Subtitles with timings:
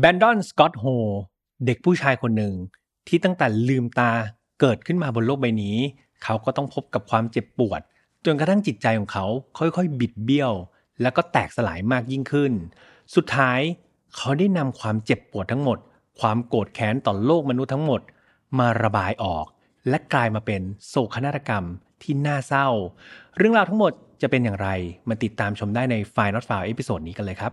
[0.00, 0.84] แบนดอนสกอตโฮ
[1.66, 2.54] เด็กผู้ชายคนหนึ่ง
[3.08, 4.12] ที่ตั้งแต่ลืมตา
[4.60, 5.76] เกิดขึ้นมาบนโลกใบนี้
[6.24, 7.80] เขาก็ต้องพบกับความเจ็บปวด
[8.24, 9.26] จนกระทั่งจิตใจของเขา
[9.58, 10.52] ค่อยๆ บิดเบี้ยว
[11.02, 12.52] แล้วก็แตกสลายมากยิ่งขึ้น
[13.14, 13.60] สุดท้าย
[14.16, 15.78] เขาได้นำความเจ็บปวดทั้งหมด
[16.20, 18.00] ความโกรธแค้นต่อโลกมนุษย์ทั้งหมด
[18.58, 19.46] มาระบายออก
[19.88, 21.64] และกลายมาเป็นโศกนาฏกรรม
[22.02, 22.68] ที่น่าเศร้า
[23.36, 23.92] เรื่องราวทั้งหมด
[24.22, 24.68] จะเป็นอย่างไร
[25.08, 27.52] มาติดตามชมได้ใน f i น a l f i l e เอพิโซดนี้กันเลยครับ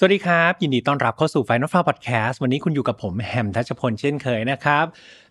[0.00, 4.84] สวัสดีครับ ยินดีต้อนรับเข้าสู่ Final f a r Podcast วันนี้คุณอยู่กับผมแฮมทัชพลเช่นเคยนะครับ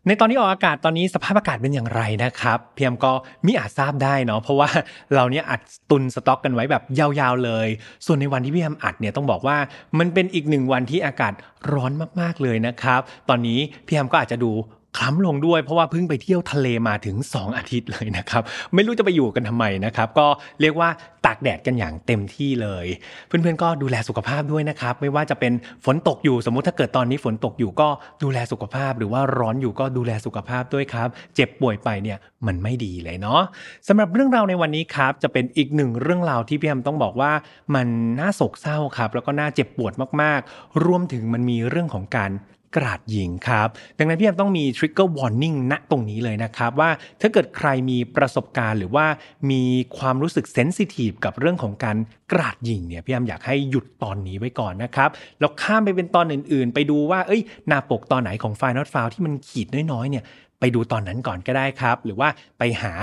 [0.08, 3.14] ในตอนนี้ออกอากาศตอนนี้สภาพอากาศเป็นอย่างไรนะครับเพียมก็
[3.46, 4.70] มิอาจทราบได้เนาะเพราะว่า
[5.16, 7.68] เราเนี่ยอัดตุนสต็อกกันไว้แบบยาวๆเลย
[8.06, 9.58] ส่วนในวันที่พี่แฮมอัดเนี่ยต้องบอกว่า
[10.00, 11.34] มันเป็นอีกหนึ่งวันที่อากาศ
[11.72, 14.52] ร้อนมากๆเลยนะครับ ตอนนี้พี่แฮมก็อาจจะดู
[14.98, 20.28] คล้ำลงด้วยเพราะว่าเพิ่งไปเที่ยวทะเลมาถึง 2 อาทิตย์เลยนะครับ ไม่รู้จะไปอยู่กันทำไมนะครับ ก็
[20.62, 20.90] เรียกว่า
[21.26, 22.86] ตากแดดกันอย่างเต็มที่เลย
[23.28, 25.54] เพื่อนๆก็ดูแลสุขภาพด้วยนะครับ ไม่ว่าจะเป็น
[25.86, 27.90] ฝนตกอยู่สมมุติถ้าเกิดตอนนี้ฝนตกอยู่ก็
[28.24, 33.42] ดูแลสุขภาพ หรือว่าร้อนอยู่ก็ดูแลสุขภาพด้วยครับ เจ็บป่วยไปเนี่ยมันไม่ดีเลยเนาะ
[33.88, 37.32] สำหรับเรื่องราวในวันนี้ครับจะเป็นอีกหนึ่งเรื่องราวที่พี่แอมต้องบอกว่า
[37.76, 37.88] มัน
[38.20, 42.32] น่าโศกเศร้าครับ แล้วก็น่าเจ็บปวดมากๆ รวมถึงมันมีเรื่องของการ
[42.76, 46.90] กราดยิงครับ ดังนั้นพี่แอมต้องมี trigger warning ณตรงนี้เลยนะครับ ว่า
[47.22, 49.06] ถ้าเกิดใครมีประสบการณ์หรือว่า
[49.52, 49.64] มี
[49.98, 51.98] ความรู้สึก sensitive กับเรื่องของการ
[52.32, 60.24] กราดยิงเนี่ยพี่เอ็มอยากให้หยุดตอนนี้ไว้ก่อนนะครับแล้วข้ามไปเป็นตอนอื่นๆ ไปดูว่าเอ้ยหน้าปกตอนไหนของ File Not Found ที่มันขีดน้อยๆเนี่ย
[60.60, 62.30] ไปดูตอนนั้นก่อนก็ได้ครับ หรือว่า
[62.60, 62.94] ไปหา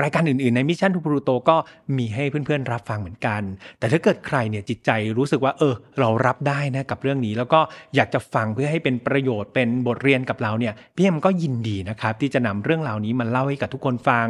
[0.00, 1.56] รายการอื่นๆ ในมิชชั่นทูพลูโตก็
[1.96, 3.42] มีให้เพื่อนๆรับฟังเหมือนกัน
[3.78, 7.60] แต่ถ้าเกิดใครเนี่ยจิตใจรู้สึกว่าเออ เรารับได้นะกับเรื่องนี้ แล้วก็
[7.94, 14.28] อยากจะฟังเพื่อให้เป็นประโยชน์เป็นบทเรียนกับเราเนี่ยพี่เอ็มก็ยินดีนะครับที่จะนำเรื่องราวนี้มาเล่าให้กับทุกคนฟัง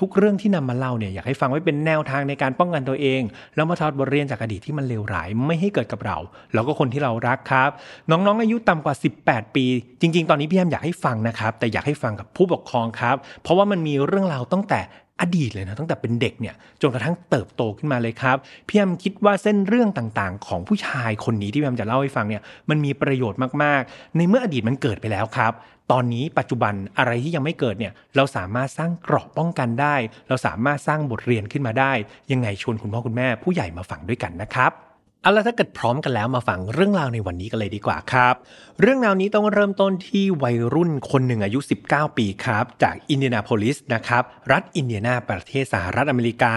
[0.00, 3.22] ทุกเรื่องที่นำมาเล่าเนี่ยอยากให้ฟังไว้เป็นแนวทางในการป้องกันตัวเอง
[3.54, 6.16] แล้วมาถอดบทเรียนจากอดีตที่มันเลวร้ายไม่ให้เกิดกับเรา
[6.54, 7.70] แล้วก็คนที่เรารักครับ
[8.10, 9.64] น้องๆอายุต่ำกว่า 18 ปี
[10.00, 14.80] จริง ๆ ตอนนี้พี่แอมอยากให้ฟังนะครับแต่อยากให้ฟังกับผู้ปกครองครับ เพราะว่ามันมีเรื่องราวตั้งแต่
[15.20, 18.36] อดีตเลยนะตั้งแต่เป็นเด็กเนี่ยจนกระทั่งเติบโตขึ้นมาเลยครับ
[18.68, 25.52] พี่แอมคิดว่าเส้นเรื่องต่างๆ ของผู้ชายคนนี้ที่พี่แอมจะเล่าให้ฟังเนี่ยมันมีประโยชน์มากๆ ในเมื่ออดีตมันเกิดไปแล้วครับ
[25.92, 29.96] ตอนนี้ปัจจุบันอะไรที่ยังไม่เกิดเนี่ยเราสามารถสร้างเกราะป้องกันได้
[30.28, 31.92] เราสามารถสร้างบทเรียนขึ้นมาได้
[32.32, 34.87] ยังไงชวนคุณพ่อคุณแม่ผู้ใหญ่มาฟังด้วยกันนะครับ
[35.22, 38.34] เอาละถ้าเกิดพร้อมกันแล้วมาฟังเรื่องราวในวันนี้กันเลยดีกว่าครับ
[38.80, 46.54] เรื่องราวนี้ต้องเริ่มต้นที่วัยรุ่นคนหนึ่งอายุ 19 ปีครับ จากอินเดียนาโพลิสนะครับ รัฐอินเดียนาประเทศสหรัฐอเมริกา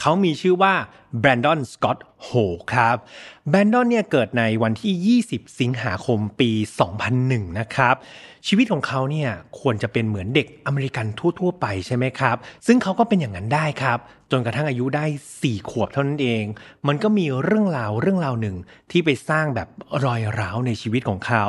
[0.00, 0.74] เขามีชื่อว่า
[1.20, 2.28] แบรนดอนสกอตต์โฮล
[2.72, 2.96] ครับ
[3.48, 6.50] แบรนดอนเนี่ยเกิดในวันที่ 20 สิงหาคมปี
[7.04, 7.94] 2001 นะครับ
[8.46, 9.30] ชีวิตของเขาเนี่ย
[9.60, 12.36] ควรจะเป็นเหมือนเด็กอเมริกันทั่ว ๆ ไปใช่ไหมครับ
[12.66, 13.98] ซึ่งเขาก็เป็นอย่างนั้นได้ครับ
[14.30, 15.04] จนกระทั่งอายุได้
[15.38, 16.44] 4 ขวบเท่านั้นเอง
[16.86, 18.56] มันก็มีเรื่องราวเรื่องราวหนึ่ง
[18.90, 19.68] ที่ไปสร้างแบบ
[20.04, 21.44] รอยร้าวในชีวิตของเขา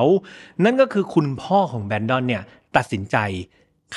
[0.63, 2.43] นั่นก็คือคุณพ่อของแบรนดอนเนี่ย
[2.75, 3.17] ตัดสินใจ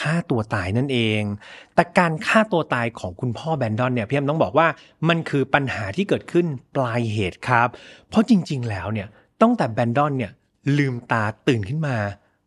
[0.00, 1.22] ฆ่าตัวตายนั่นเอง
[1.75, 4.66] แต่การฆ่าตัวตายของคุณพ่อแบนดอนเนี่ยพี่แอมต้องบอกว่า
[5.09, 7.69] มันคือปัญหาที่เกิดขึ้นปลายเหตุครับ
[8.09, 9.09] เพราะจริง ๆ แล้วเนี่ย
[9.43, 10.32] ตั้งแต่แบนดอนเนี่ย
[10.78, 11.97] ลืมตาตื่นขึ้นมา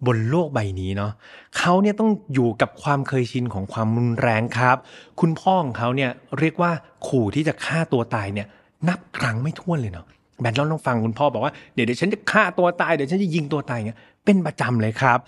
[0.08, 1.12] บนโลกใบนี้เนาะ
[1.58, 4.78] เขาเนี่ยต้องอยู่กับความเคยชินของความรุนแรงครับ
[5.20, 6.72] คุณพ่อของเขาเนี่ยเรียกว่า
[7.08, 8.48] ขู่ที่จะฆ่าตัวตายเนี่ย
[8.90, 10.06] นับครั้งไม่ถ้วนเลยเนาะ
[10.42, 15.20] แบนดอนต้องฟังคุณพ่อบอกว่าเดี๋ยวเดี๋ยวฉันจะฆ่าตัวตายเดี๋ยวฉันจะยิงตัวตายเนี่ยเป็นประจำเลยครับ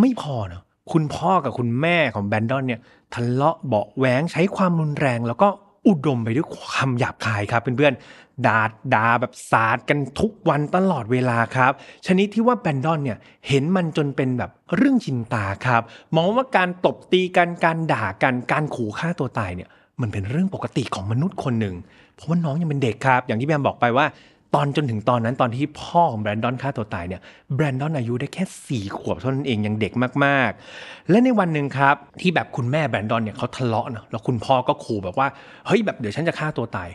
[0.00, 0.62] ไม่พอเนาะ
[0.92, 2.80] คุณพ่อกับคุณแม่ของแบนดอนเนี่ย
[3.14, 5.48] ทะเลาะเบาแหวงใช้ความรุนแรง แล้วก็
[5.88, 11.72] อุดมไปด้วยความหยาบคายครับเพื่อนๆดาดดาแบบสาดกันทุกวันตลอดเวลาครับ
[12.06, 15.82] ชนิดที่ว่าแบนดอนเนี่ยเห็นมันจนเป็นแบบเรื่องชินตาครับ
[16.16, 19.68] มองว่าการตบตีกันการด่ากันการขู่ฆ่าตัวตายเนี่ย
[20.00, 21.74] มันเป็นเรื่องปกติของมนุษย์คนหนึ่ง
[22.14, 24.06] เพราะว่าน้องยังเป็นเด็กครับ อย่างที่แบมบอกไปว่า
[24.54, 27.20] ตอนจนถึงตอนนั้นตอนที่พ่อของแบรนดอนฆ่าตัวตายเนี่ย
[27.54, 29.92] แบรนดอนอายุได้แค่สี่ขวบเท่านั้นเองยังเด็ก
[30.24, 35.28] มากๆ และในวันหนึ่งครับที่แบบคุณแม่แบรนดอนเนี่ยเขาทะเลาะเนาะแล้วคุณพ่อก็ขู่แบบว่า
[35.66, 36.88] เฮ้ยแบบเดี๋ยวฉันจะฆ่าตัวตาย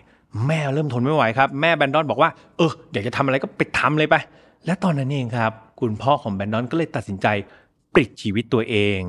[0.47, 4.15] แม่เริ่มทนไม่ไหวครับ แม่แบรนดอนบอกว่าเอออยากจะทำอะไรก็ไปทำเลยไป
[4.65, 7.27] และตอนนั้นเองครับ คุณพ่อของแบรนดอนก็เลยตัดสินใจ
[7.93, 8.99] ปลิดชีวิตตัวเอง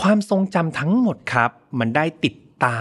[0.00, 2.34] ความทรงจำทั้งหมดครับ มันได้ติด
[2.64, 2.78] ตา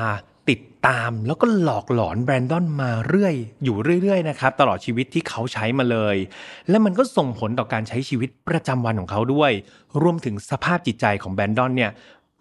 [0.87, 6.17] ตามแล้วก็หลอกหลอนแบรนดอนมาเรื่อย อยู่เรื่อยๆนะครับ ตลอดชีวิตที่เขาใช้มาเลย
[6.69, 9.51] และมันก็ส่งผลต่อการใช้ชีวิตประจำวันของเขาด้วย
[10.01, 11.91] รวมถึงสภาพจิตใจของแบรนดอนเนี่ย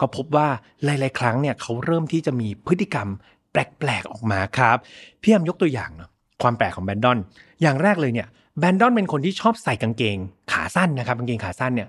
[0.00, 0.48] ก็พบว่า
[0.84, 3.08] หลายๆ ครั้งเนี่ยเขาเริ่มที่จะมีพฤติกรรม
[3.52, 4.76] แปลกๆออกมาครับ
[5.22, 6.10] พี่ยมยกตัวอย่างเนาะ
[6.42, 7.18] ความแปลกของแบรนดอน
[7.62, 8.28] อย่างแรกเลยเนี่ย
[8.58, 10.18] แบนดอนเป็นคนที่ชอบใส่กางเกง
[10.52, 11.88] ขาสั้นนะครับกางเกงขาสั้นเนี่ย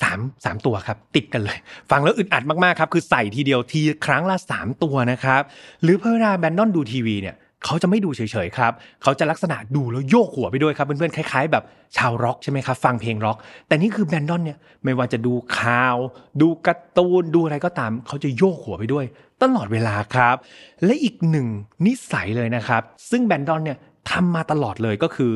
[0.00, 1.58] สามสามตัวครับ ติดกันเลย
[1.90, 5.42] ฟังแล้วอึดอัดมากๆครับ คือใส่ทีเดียวทีครั้งละ 3 ตัวนะครับ
[5.82, 8.72] หรือเวลาแบนดอนดูทีวีเนี่ยเขาจะไม่ดูเฉยๆครับ
[9.02, 11.64] เขาจะลักษณะดูแล้วโยกหัวไปด้วยครับ เพื่อนๆคล้ายๆ แบบ
[11.96, 13.36] ชาวร็อกใช่ไหมครับ ฟังเพลงร็อก
[13.68, 15.96] แต่นี่คือแบนดอนเนี่ยไม่ว่าจะดูข่าว
[16.40, 19.04] ดูการ์ตูนดูอะไรก็ตาม เขาจะโยกหัวไปด้วย
[19.42, 20.36] ตลอดเวลาครับ
[20.84, 21.46] และอีกหนึ่ง
[21.86, 23.78] นิสัยเลยนะครับ ซึ่งแบนดอนเนี่ย
[24.10, 25.32] ทำมาตลอดเลยก็คือ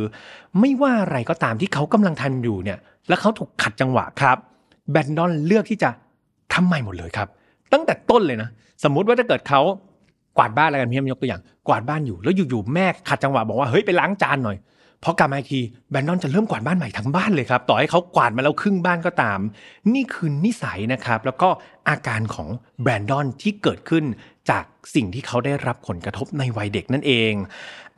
[0.61, 2.79] ไม่ว่าอะไรก็ตามที่เขากำลังทำอยู่เนี่ย
[3.09, 4.39] แล้วเขาถูกขัดจังหวะครับ
[4.91, 5.91] แบนดอนเลือกที่จะ
[6.53, 7.29] ทำใหม่หมดเลยครับ
[7.73, 8.49] ตั้งแต่ต้นเลยนะ
[8.85, 9.61] สมมุติว่าถ้าเกิดเขา
[10.37, 14.59] กวาดบ้านอะไรกันพี่ยกตัวอย่าง กวาดบ้านอยู่แล้วอยู่ๆแม่ขัดจังหวะบอกว่าเฮ้ยไปล้างจานหน่อย
[15.05, 15.61] พอกลับมาที
[15.91, 19.39] แบนดอนจะเริ่มกวาดบ้านใหม่ทั้งบ้านเลยครับ ต่อให้เขากวาดมาแล้วครึ่งบ้านก็ตาม
[19.95, 21.49] นี่คือนิสัยนะครับ แล้วก็
[21.89, 22.49] อาการของ
[22.83, 24.05] แบรนดอนที่เกิดขึ้น
[24.51, 24.65] จาก
[24.95, 27.33] สิ่งที่เขาได้รับผลกระทบในวัยเด็กนั่นเอง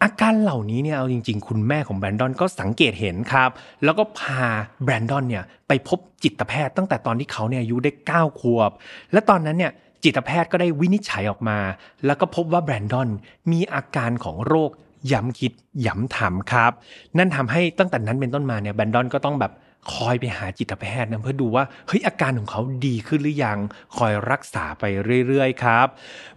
[0.02, 3.50] อาการเหล่านี้เนี่ยเอาจริง ๆ คุณแม่ของแบรนดอนก็สังเกตเห็นครับ
[3.84, 4.42] แล้วก็พา
[4.84, 8.70] แบรนดอนเนี่ยไปพบจิตแพทย์ตั้งแต่ตอนที่เขาเนี่ยอายุได้ 9 ขวบ
[9.12, 9.72] และตอนนั้นเนี่ย
[10.04, 11.58] จิตแพทย์ก็ได้วินิจฉัยออกมา
[12.06, 13.08] แล้วก็พบว่าแบรนดอน
[13.52, 14.70] มีอาการของโรค
[15.12, 15.52] ย้ำคิด
[15.86, 16.72] ย้ำถามครับ
[17.18, 19.52] นั่นทำให้ตั้งแต่นั้นเป็นต้นมาเนี่ยแบรนดอนก็ต้องแบบ
[19.92, 23.58] คอยไปหาจิตแพทย์นะเพื่อดูว่าเฮ้ยอาการของเขาดีขึ้นหรือยัง
[23.96, 24.84] คอยรักษาไป
[25.26, 25.86] เรื่อยๆครับ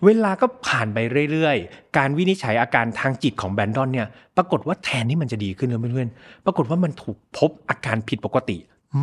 [0.05, 0.97] เวลาก็ผ่านไป
[1.31, 4.07] เรื่อยๆ การวินิจฉัยอาการทางจิตของแบรนดอนเนี่ย
[4.37, 8.57] ปรากฏว่าแทนที่มันจะดีขึ้นเพื่อนๆปรากฏว่ามันถูกพบอาการผิดปกติ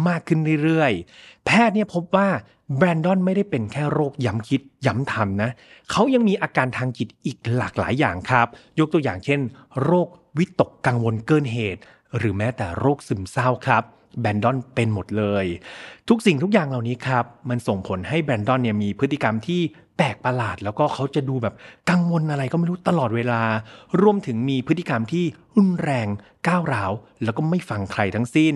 [0.09, 2.29] มากขึ้นเรื่อยๆ แพทย์เนี่ยพบว่า
[2.77, 5.51] แบรนดอนไม่ได้เป็นแค่โรคย้ำคิดย้ำทำนะ
[5.91, 8.47] เขายังมีอาการทางจิตอีกหลากหลายอย่างครับ
[8.79, 9.41] ยกตัวอย่างเช่น
[9.83, 10.09] โรค
[10.39, 11.81] วิตกกังวลเกินเหตุ
[12.19, 13.85] หรือแม้แต่โรคซึมเศร้าครับ
[14.21, 15.47] แบนดอนเป็นหมดเลย
[16.09, 19.61] ทุกสิ่งทุกอย่างเหล่านี้ครับ มันส่งผลให้แบนดอนเนี่ยมีพฤติกรรมที่
[19.99, 21.55] แปลกประหลาด แล้วก็เขาจะดูแบบ
[21.91, 23.41] กังวลอะไรก็ไม่รู้ตลอดเวลา
[24.03, 25.25] รวมถึงมีพฤติกรรมที่
[25.57, 26.09] รุนแรง
[26.49, 26.93] ก้าวร้าว
[27.25, 28.55] แล้วก็ไม่ฟังใครทั้งสิ้น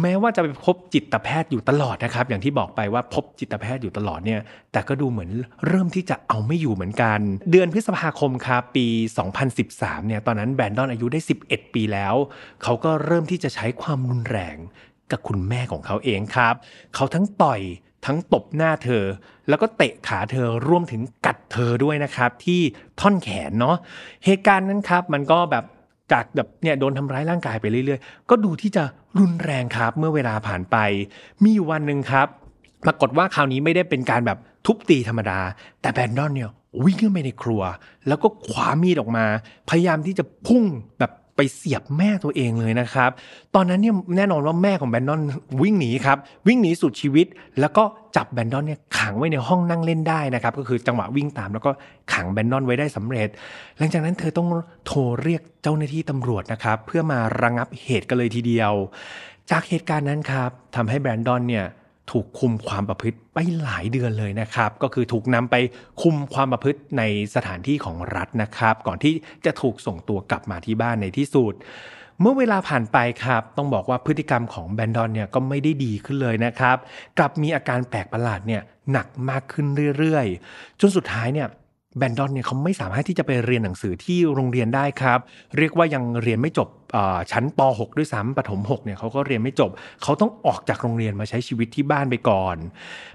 [0.00, 4.40] แม้ว่าจะไปพบจิตแพทย์อยู่ตลอดนะครับ อย่างที่บอกไปว่าพบจิตแพทย์อยู่ตลอดเนี่ย
[4.72, 5.30] แต่ก็ดูเหมือน
[5.66, 7.20] เริ่มที่จะเอาไม่อยู่เหมือนกัน
[7.50, 8.86] เดือนพฤษภาคมครับปี
[9.46, 12.14] 2013 เนี่ย ตอนนั้นแบนดอนอายุได้ 11 ปีแล้ว
[12.62, 14.56] เขาก็เริ่มที่จะใช้ความรุนแรง
[15.10, 16.54] กับคุณแม่ของเขาเองครับ
[16.94, 17.60] เขาทั้งต่อย
[18.06, 19.04] ทั้งตบหน้าเธอ
[19.48, 22.60] แล้วก็เตะขาเธอรวมถึงกัดเธอด้วยนะครับ ที่
[23.00, 23.76] ท่อนแขนเนาะ
[24.24, 25.64] เหตุการณ์นั้นครับ มันก็แบบ
[26.12, 28.84] จากแบบเนี่ยโดนทำร้ายร่างกายไปเรื่อยๆ ก็ดูที่จะ
[29.18, 30.76] รุนแรงครับเมื่อเวลาผ่านไป
[31.44, 32.28] มีวันหนึ่งครับ
[32.84, 35.40] ปรากฏว่าคราวนี้ไม่ได้เป็นการแบบทุบตีธรรมดา
[35.80, 36.50] แต่แบนดอนเนี่ย
[36.84, 37.62] วิ่งขึ้นไปในครัว
[38.08, 39.24] แล้วก็คว้ามีดออกมา
[39.70, 40.64] พยายามที่จะพุ่ง
[40.98, 43.10] แบบ ไปเสียบแม่ตัวเองเลยนะครับ
[43.54, 45.20] ตอนนั้นเนี่ยแน่นอนว่าแม่ของแบนดอน
[45.62, 47.26] วิ่งหนีครับ วิ่งหนีสุดชีวิต
[47.60, 47.84] แล้วก็
[48.16, 51.70] จับแบนดอนเนี่ยขังไว้ในห้องนั่งเล่นได้นะครับ ก็คือจังหวะวิ่งตามแล้วก็
[52.12, 53.28] ขังแบนดอนไว้ได้สำเร็จ
[53.78, 54.48] หลังจากนั้นเธอต้อง
[54.86, 58.72] โทรเรียกเจ้าหน้าที่ตำรวจนะครับ เพื่อมาระงับเหตุกันเลยทีเดียว
[59.50, 61.66] จากเหตุการณ์นั้นครับทำให้แบรนดอนเนี่ย
[62.10, 65.56] ถูกคุมความประพฤติไปหลายเดือนเลยนะครับ ก็คือถูกนำไป
[66.02, 67.02] คุมความประพฤติใน
[67.34, 71.54] สถานที่ของรัฐนะครับ ก่อนที่จะถูกส่งตัวกลับมาที่บ้านในที่สุด
[72.20, 76.76] เมื่อเวลาผ่านไปครับ ต้องบอกว่าพฤติกรรมของแบนดอนเนี่ยก็ไม่ได้ดีขึ้นเลยนะครับ
[77.18, 79.66] กลับมีอาการแปลกประหลาดเนี่ยหนักมากขึ้น
[79.98, 81.48] เรื่อยๆ จนสุดท้ายเนี่ย
[81.98, 85.18] แบนดอนเนี่ยเขาไม่สามารถที่จะไปเรียนหนังสือที่โรงเรียนได้ครับ
[85.58, 86.68] เรียกว่ายังเรียนไม่จบ
[87.32, 89.70] ชั้นป .6 ด้วยซ้ำปฐม6เนี่ยเขาก็เรียนไม่จบ
[90.02, 92.56] เขาต้องออกจากโรงเรียนมาใช้ชีวิตที่บ้านไปก่อน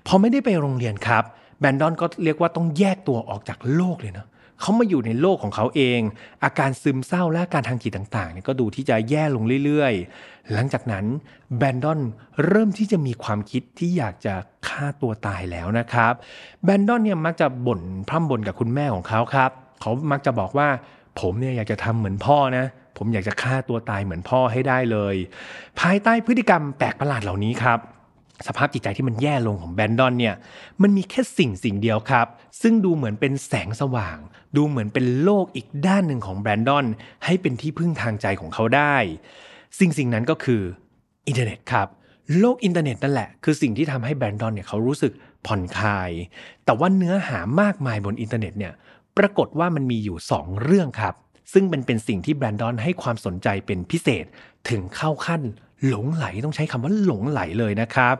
[0.07, 1.23] พอไม่ได้ไปโรงเรียนครับ
[1.59, 4.25] แบนดอนก็เรียกว่าต้องแยกตัวออกจากโลกเลยนะ
[4.61, 5.99] เขามาอยู่ในโลกของเขาเอง
[6.43, 11.05] อาการซึมเศร้าและการทางจิตต่างๆเนี่ยก็ดูที่จะแย่ลงเรื่อยๆ หลังจากนั้น
[11.57, 11.99] แบนดอน
[12.47, 14.33] เริ่มที่จะมีความคิดที่อยากจะ
[14.67, 16.13] ฆ่าตัวตายแล้วนะครับ
[16.63, 20.67] แบนดอนเนี่ยมักจะบ่นพร่ำบ่นกับคุณแม่ของเขาครับ เขามักจะบอกว่า
[21.19, 22.65] ผมเนี่ยอยากจะทำเหมือนพ่อนะ
[22.97, 25.15] ผมอยากจะฆ่าตัวตายเหมือนพ่อให้ได้เลย
[25.79, 27.79] ภายใต้พฤติกรรมแปลกประหลาดเหล่านี้ครับ
[28.47, 30.35] สภาพจิตใจที่มันแย่ลงของแบรนดอนเนี่ย
[30.81, 32.27] มันมีแค่สิ่งสิ่งเดียวครับ
[32.61, 34.17] ซึ่งดูเหมือนเป็นแสงสว่าง
[34.55, 36.85] ดูเหมือนเป็นโลกอีกด้านหนึ่งของแบรนดอน
[37.25, 38.95] ให้เป็นที่พึ่งทางใจของเขาได้
[39.79, 40.61] สิ่งสิ่งนั้นก็คือ
[41.27, 41.87] อินเทอร์เน็ตครับ
[42.39, 45.13] โลกอินเทอร์เน็ตนั่นแหละ คือสิ่งที่ทำให้แบรนดอนเนี่ยเขารู้สึก
[45.45, 46.11] ผ่อนคลาย
[46.65, 48.73] แต่ว่าเนื้อหามากมายบนอินเทอร์เน็ตเนี่ย
[49.17, 51.15] ปรากฏว่ามันมีอยู่ 2 เรื่องครับ
[51.53, 54.25] ซึ่งเป็นเป็นสิ่งที่แบรนดอนให้ความสนใจเป็นพิเศษ
[54.69, 55.41] ถึงเข้าขั้น
[55.87, 58.15] หลงไหลต้องใช้คำว่าหลงไหลเลยนะครับ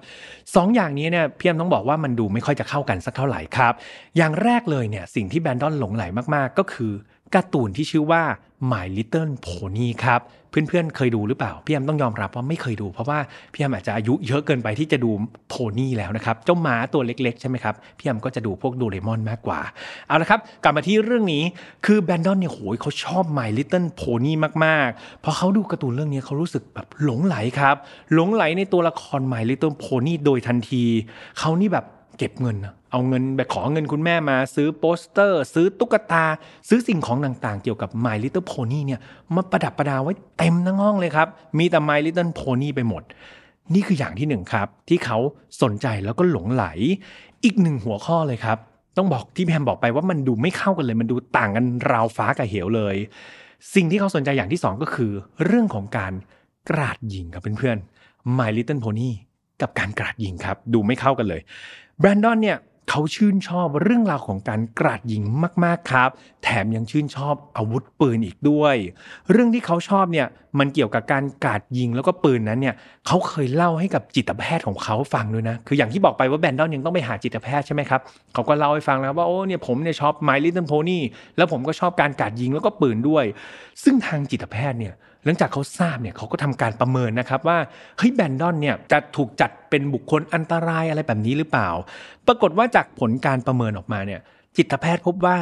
[0.56, 3.74] สองอย่างนี้เนี่ยพี่แอมต้องบอกว่ามันดูไม่ค่อยจะเข้ากันสักเท่าไหร่ครับ
[4.18, 6.04] อย่างแรกเลยเนี่ยสิ่งที่แบรนดอนหลงไหล
[6.36, 6.92] มากๆก็คือ
[7.36, 8.24] การ์ตูนที่ชื่อว่า
[8.72, 13.20] My Little Pony ครับ เพื่อนๆเคยดูหรือเปล่า พี่แอมต้องยอมรับว่าไม่เคยดู เพราะว่า
[13.54, 15.12] พี่แอมอาจจะอายุเยอะเกินไปที่จะดู
[15.50, 19.60] โพนี่แล้วนะครับ เจ้าหมาตัวเล็กๆ ใช่ไหมครับ พี่แอมก็จะดูพวกโดเรมอนมากกว่า
[20.08, 21.44] เอาละครับ กลับมาที่เรื่องนี้
[21.86, 24.34] คือแบรนดอนเนี่ยโหยเขาชอบ My Little Pony
[24.66, 27.76] มากๆพอเขาดูการ์ตูนเรื่องนี้เขารู้สึกแบบหลงไหลครับ
[28.14, 30.84] หลงไหลในตัวละคร My Little Pony โดยทันที
[31.40, 31.86] เขานี่แบบ
[32.18, 32.58] เก็บเงิน
[32.92, 36.26] เอาเงินแบบขอเงินคุณแม่มาซื้อโปสเตอร์ ซื้อตุ๊กตา
[36.70, 39.00] ซื้อสิ่งของต่างๆ เกี่ยวกับ My Little Pony เนี่ย
[39.36, 43.04] มาประดับประดาไว้เต็มทั้งห้องเลยครับ มีแต่ My Little Pony ไปหมด
[43.74, 45.18] นี่คืออย่างที่หนึ่งครับ ที่เขา
[45.62, 46.66] สนใจแล้วก็หลงไหล
[47.44, 48.58] อีกหนึ่งหัวข้อเลยครับ
[48.98, 52.96] ต้องบอกที่พี่แพมบอกไปว่ามันดูไม่เข้ากันเลย มันดูต่างกันราวฟ้ากับเหวเลย
[53.76, 55.12] สิ่งที่เขาสนใจอย่างที่สองก็คือ
[55.46, 56.14] เรื่องของการ
[56.70, 59.12] กราดยิงครับเพื่อนๆ My Little Pony
[59.62, 61.42] กับการกราดยิงครับ ดูไม่เข้ากันเลย
[62.00, 62.60] แบรนดอนเนี่ย
[62.92, 65.24] เขาชื่นชอบเรื่องราวของการกราดยิง
[65.64, 66.10] มาก ๆ ครับ
[66.44, 68.76] แถมยังชื่นชอบอาวุธปืนอีกด้วย
[69.32, 70.28] เรื่องที่เขาชอบเนี่ย
[70.60, 72.76] มันเกี่ยวกับการกราดยิงแล้วก็ปืนนั้นเนี่ย
[73.08, 78.02] เขาเคยเล่าให้กับจิตแพทย์ของเขาฟังด้วยนะ คืออย่างที่บอกไปว่าแบนดอนยังต้องไปหาจิตแพทย์ใช่ไหมครับ
[78.34, 81.04] เขาก็เล่าให้ฟังแล้วว่าโอ้เนี่ยผมเนี่ยชอบไมลิตเติ้ลโพนี่
[81.38, 83.26] แล้วผมก็ชอบการกราดยิงแล้วก็ปืนด้วย
[83.84, 84.94] ซึ่งทางจิตแพทย์เนี่ย
[85.24, 87.58] หลังจากเขาทราบเนี่ยเขาก็ทำการประเมินนะครับว่า
[87.98, 91.70] เฮ้ยแบนดอนเนี่ยจะถูกจัดเป็นบุคคลอันตรายอะไรแบบนี้หรือเปล่า
[92.28, 94.22] ปรากฏว่าจากผลการประเมินออกมาเนี่ย
[94.58, 95.38] จิตแพทย์พบว่า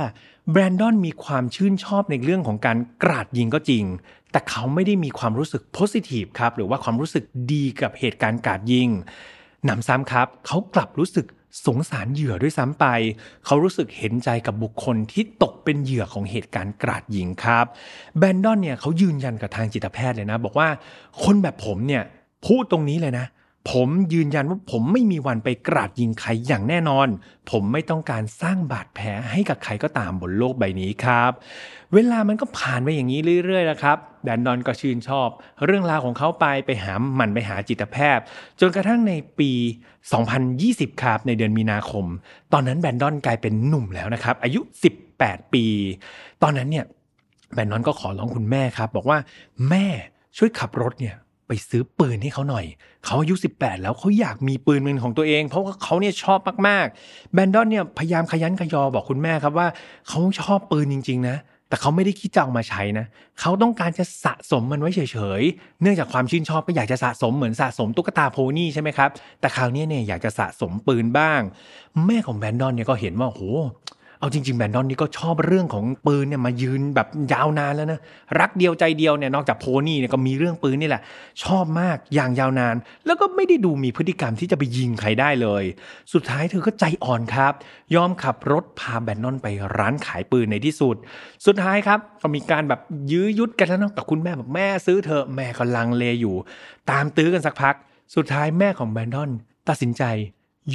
[0.51, 3.83] แบรนดอนมีความชื่นชอบในเรื่องของการกราดยิงก็จริง
[4.31, 8.89] แต่เขาไม่ได้มีความรู้สึกโพสิทีฟครับหรือว่าความรู้สึกดีกับเหตุการณ์กราดยิง
[9.65, 11.25] หนำซ้ำครับ เขากลับรู้สึก
[11.65, 12.85] สงสารเหยื่อด้วยซ้ำไป
[13.45, 17.65] เขารู้สึกเห็นใจกับบุคคลที่ตกเป็นเหยื่อของเหตุการณ์กราดยิงครับ
[18.17, 20.67] แบนดอนเนี่ยเขายืนยันกับทางจิตแพทย์เลยนะ บอกว่า
[21.23, 22.03] คนแบบผมเนี่ย
[22.47, 23.25] พูดตรงนี้เลยนะ
[23.71, 27.07] ผมยืนยันว่าผมไม่มีวันไปกราดยิงใครอย่างแน่นอน
[27.51, 31.31] ผมไม่ต้องการสร้างบาดแผลให้กับใครก็ตามบนโลกใบนี้ครับ
[31.93, 35.29] เวลามันก็ผ่านไปอย่างนี้เรื่อยๆนะครับแบนดอนก็ชื่นชอบ
[35.65, 38.23] เรื่องราวของเขาไปไปหาหมันไปหาจิตแพทย์
[38.59, 39.51] จนกระทั่งในปี
[40.27, 42.05] 2020 ครับในเดือนมีนาคม
[42.53, 44.59] ตอนนั้นแบนดอนกลายเป็นหนุ่มแล้วนะครับ อายุ
[45.07, 45.65] 18 ปี
[46.43, 46.85] ตอนนั้นเนี่ย
[47.53, 49.17] แบนดอนก็ขอร้องคุณแม่ครับ บอกว่า
[49.69, 49.85] แม่
[50.37, 51.15] ช่วยขับรถเนี่ย
[51.47, 52.65] ไปซื้อปืนให้เขาหน่อย
[53.05, 59.67] เขาอายุ 18 แล้วเขาอยากมีปืนเป็นของตัวเอง เพราะว่าเขาเนี่ยชอบมากๆ แบนดอนเนี่ยพยายามขยันขยอบอกคุณแม่ครับว่า
[60.07, 61.37] เขาชอบปืนจริง ๆ นะ
[61.69, 63.05] แต่เขาไม่ได้คิดจะเอามาใช้นะ
[63.39, 64.99] เขาต้องการจะสะสมมันไว้เฉ
[65.39, 69.09] ยๆ เนื่องจากความชื่นชอบก็อยากจะสะสมเหมือนสะสมตุ๊กตาโพนี่ใช่ไหมครับ
[69.39, 71.41] แต่คราวนี้เนี่ยอยากจะสะสมปืนบ้าง
[72.05, 73.41] แม่ของแบนดอนเนี่ยก็เห็นว่าโห
[74.25, 77.99] เอาจริงๆแบนดอนนี่ก็ชอบเรื่องของปืนเนี่ยมายืนแบบยาวนานแล้วนะ
[78.39, 81.01] รักเดียวใจเดียวเนี่ยนอกจากโพนี่เนี่ยก็มีเรื่องปืนนี่แหละ
[81.43, 85.63] ชอบมากอย่างยาวนาน แล้วก็ไม่ได้ดูมีพฤติกรรมที่จะไปยิงใครได้เลย
[86.13, 87.53] สุดท้ายเธอก็ใจอ่อนครับ
[87.95, 90.95] ยอมขับรถพาแบนดอนไปร้านขายปืนในที่สุด
[91.45, 96.35] สุดท้ายครับก็มีการแบบยื้อยุดกันแล้วนะแต่คุณแม่บอกแม่ซื้อเธอแม่ก็ลังเลอยู่
[96.91, 97.75] ตามตื้อกันสักพัก
[98.15, 99.29] สุดท้ายแม่ของแบนดอน
[99.69, 100.03] ตัดสินใจ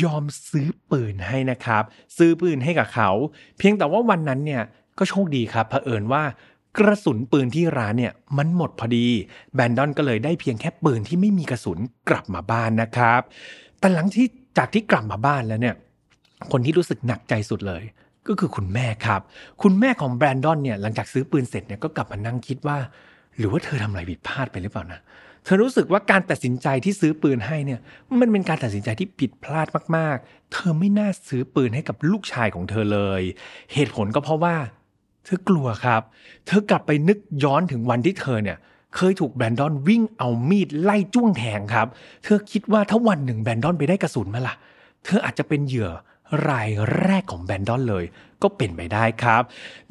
[0.03, 1.83] ยอมซื้อปืนให้นะครับ
[2.17, 3.11] ซื้อปืนให้กับเขา
[3.59, 4.63] เพียงแต่ว่าวันนั้นเนี่ย
[4.99, 6.23] ก็โชคดีครับเผอิญว่า
[6.79, 9.07] กระสุนปืนที่ร้านเนี่ยมันหมดพอดี
[9.55, 11.79] แบนดอนก็เลยได้เพียงแค่ปืนที่ไม่มีกระสุน
[12.09, 13.21] กลับมาบ้านนะครับ
[13.79, 14.27] แต่หลังที่
[14.59, 15.75] จากที่กลับมาบ้านแล้วเนี่ย
[16.53, 17.83] คนที่รู้สึกหนักใจสุดเลย
[18.29, 19.21] ก็คือคุณแม่ครับ
[19.63, 22.79] คุณแม่ของแบรนดอนเนี่ยหลังจากซื้อปืนเสร็จเนี่ยก็กลับมานั่งคิดว่า
[23.39, 25.01] หรือว่าเธอทำอะไรผิดพลาดไปหรือเปล่านะ
[25.45, 27.81] เธอรู้สึกว่าการตัดสินใจที่ซื้อปืนให้เนี่ย
[28.21, 29.67] มันเป็นการตัดสินใจที่ผิดพลาด
[29.97, 33.23] มากๆ เธอไม่น่าซื้อปืนให้กับลูกชายของเธอเลย
[33.73, 34.57] เหตุผลก็เพราะว่า
[35.25, 36.03] เธอกลัวครับ
[36.47, 38.59] เธอกลับไปนึกย้อนถึงวันที่เธอเนี่ย
[38.97, 41.87] เคยถูกแบรนดอนวิ่งเอามีดไล่จ้วงแทงครับ
[42.25, 44.55] เธอคิดว่าถ้าวันหนึ่งแบรนดอนไปได้กระสุนมาล่ะ
[45.05, 45.91] เธออาจจะเป็นเหยื่อ
[46.49, 46.71] ราย
[47.03, 48.05] แรกของแบรนดอนเลย
[48.43, 49.43] ก็เป็นไปได้ครับ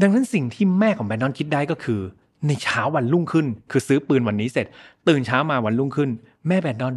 [0.02, 2.02] ดังนั้นสิ่งที่แม่ของแบรนดอนคิดได้ก็คือ
[2.48, 4.68] ในเช้าวันรุ่งขึ้น คือซื้อปืนวันนี้เสร็จ
[5.08, 6.10] ตื่นเช้ามาวันรุ่งขึ้น
[6.48, 6.96] แม่แบนดอน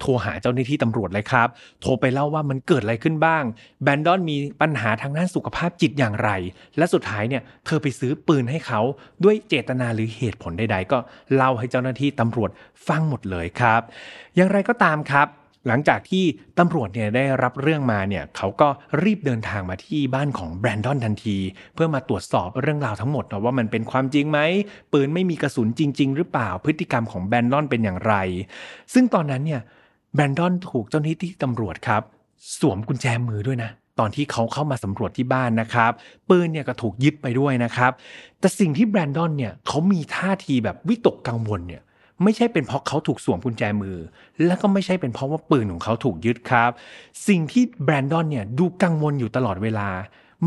[0.00, 1.48] โทรหาเจ้าหน้าที่ตำรวจเลยครับ
[1.80, 3.44] โทรไปเล่าว่ามันเกิดอะไรขึ้นบ้าง
[3.82, 6.30] แบนดอนมีปัญหาทางด้านสุขภาพจิตอย่างไร
[6.78, 8.80] และสุดท้ายเนี่ยเธอไปซื้อปืนให้เขา
[9.24, 10.98] ด้วยเจตนาหรือเหตุผลใดๆ ก็
[11.34, 12.50] เล่าให้เจ้าหน้าที่ตำรวจ
[12.88, 13.80] ฟังหมดเลยครับ
[14.36, 15.28] อย่างไรก็ตามครับ
[15.66, 16.24] หลังจากที่
[16.58, 18.68] ตำรวจเนี่ยได้รับเรื่องมาเนี่ยเขาก็
[19.02, 21.38] รีบเดินทางมาที่บ้านของแบรนดอนทันที
[21.74, 24.38] เพื่อมาตรวจสอบเรื่องราวทั้งหมดว่ามันเป็นความจริงไหม
[24.92, 28.14] ปืนไม่มีกระสุนจริง ๆ หรือเปล่าพฤติกรรมของแบรนดอนเป็นอย่างไร
[28.94, 29.60] ซึ่งตอนนั้นเนี่ย
[30.14, 32.02] แบรนดอนถูกเจ้าหน้าที่ตำรวจครับ
[32.58, 35.92] สวมกุญแจมือด้วยนะตอนที่เขาเข้ามาสำรวจที่บ้านนะครับ
[36.28, 37.92] ปืนเนี่ยก็ถูกยึดไปด้วยนะครับ
[38.40, 41.82] แต่สิ่งที่แบรนดอนเนี่ยเขามีท่าทีแบบวิตกกังวลเนี่ย
[42.22, 43.96] ไม่ใช่เป็นเพราะเขาถูกสวมกุญแจมือ
[44.46, 46.70] และก็ไม่ใช่เป็นเพราะว่าปืนของเขาถูกยึดครับ
[47.28, 49.88] สิ่งที่แบรนดอนเนี่ยดูกังวลอยู่ตลอดเวลา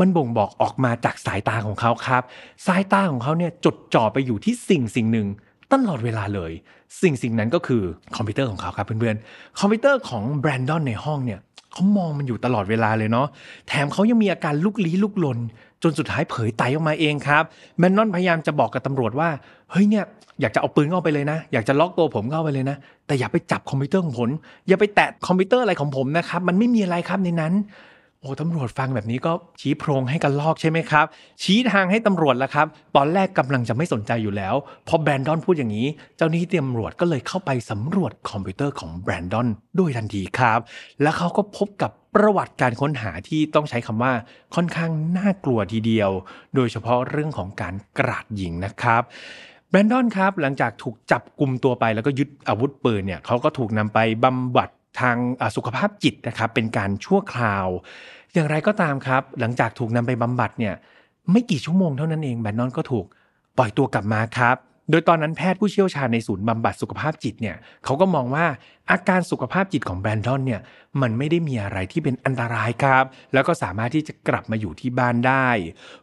[0.00, 2.22] มันบ่งบอกออกมาจากสายตาของเขาครับ
[2.66, 5.26] สายตาของเขาเนี่ยจดจ่อไปอยู่ที่สิ่งสิ่งหนึ่ง
[5.72, 6.52] ตลอดเวลาเลย
[7.02, 7.82] สิ่งสิ่งนั้นก็คือ
[8.16, 11.40] คอมพิวเตอร์ของเขาครับเพื่อนๆ คอมพิวเตอร์ของแบรนดอนในห้องเนี่ย
[11.72, 13.26] เขามองมันอยู่ตลอดเวลาเลยเนาะ
[13.68, 15.38] แถมเขายังมีอาการลุกลี้ลุกลน
[15.82, 17.44] จนสุดท้ายเผยไต๋ออกมาเองครับ
[17.78, 19.28] แบรนดอนพยายามจะบอกกับตำรวจว่า
[19.70, 20.04] เฮ้ยเนี่ย
[20.40, 24.28] อยากจะเอาปืนเข้าไปเลยนะ อยากจะล็อกตัวผมเข้าไปเลยนะ แต่อย่าไปจับคอมพิวเตอร์ของผม
[24.68, 27.52] อย่าไปแตะคอมพิวเตอร์อะไรของผมนะครับมันไม่มีอะไรครับในนั้น
[28.20, 31.06] โอ้ตำรวจฟังแบบนี้ก็ชี้โพรงให้กระรอกใช่ไหมครับ
[31.42, 34.54] ชี้ทางให้ตำรวจแล้วครับ ตอนแรกกำลังจะไม่สนใจอยู่แล้ว
[34.88, 39.46] พอแบรนดอนพูดอย่างนี้ เจ้าหน้าที่ตำรวจก็เลยเข้าไปสำรวจคอมพิวเตอร์ของแบรนดอน
[39.76, 40.60] โดยทันทีครับ
[41.02, 44.12] แล้วเขาก็พบกับประวัติการค้นหาที่ต้องใช้คำว่า
[44.54, 46.10] ค่อนข้างน่ากลัวทีเดียว
[46.54, 49.02] โดยเฉพาะเรื่องของการกราดยิงนะครับ
[49.70, 54.68] แบรนดอนครับหลังจากถูกจับกลุ่มตัวไปแล้วก็ยึดอาวุธปืนเนี่ยเขาก็ถูกนำไปบำบัด
[55.00, 55.16] ทาง
[55.56, 57.66] สุขภาพจิตนะครับเป็นการชั่วคราว
[58.34, 60.74] อย่างไรก็ตามครับ หลังจากถูกนำไปบำบัดเนี่ย
[61.32, 63.06] ไม่กี่ชั่วโมงเท่านั้นเองแบนนอนก็ถูก
[63.58, 64.56] ปล่อยตัวกลับมาครับ
[64.90, 68.44] โดยตอนนั้นแพทย์ผู้เชี่ยวชาญในศูนย์บำบัดสุขภาพจิตเนี่ยเขาก็มองว่า
[68.90, 70.60] อาการสุขภาพจิตของแบรนดอนเนี่ย
[71.02, 75.48] มันไม่ได้มีอะไรที่เป็นอันตรายครับ แล้วก็สามารถที่จะกลับมาอยู่ที่บ้านได้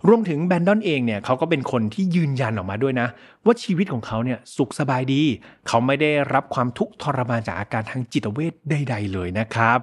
[0.08, 3.08] รวมถึงแบรนดอนเองเนี่ยเขาก็เป็นคนที่ยืนยันออกมาด้วยนะ
[3.46, 5.22] ว่าชีวิตของเขาเนี่ยสุขสบายดี
[5.68, 9.77] เขาไม่ได้รับความทุกข์ทรมานจากอาการทางจิตเวชใด ๆ เลยนะครับ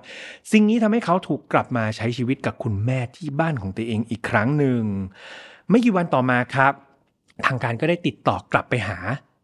[0.53, 4.83] สิ่งนี้ทำให้เขาถูกกลับมาใช้ชีวิตกับคุณแม่ที่บ้านของตัวเองอีกครั้งหนึ่ง
[5.71, 6.73] ไม่กี่วันต่อมาครับ
[7.47, 8.99] ทางการก็ได้ติดต่อกลับไปหา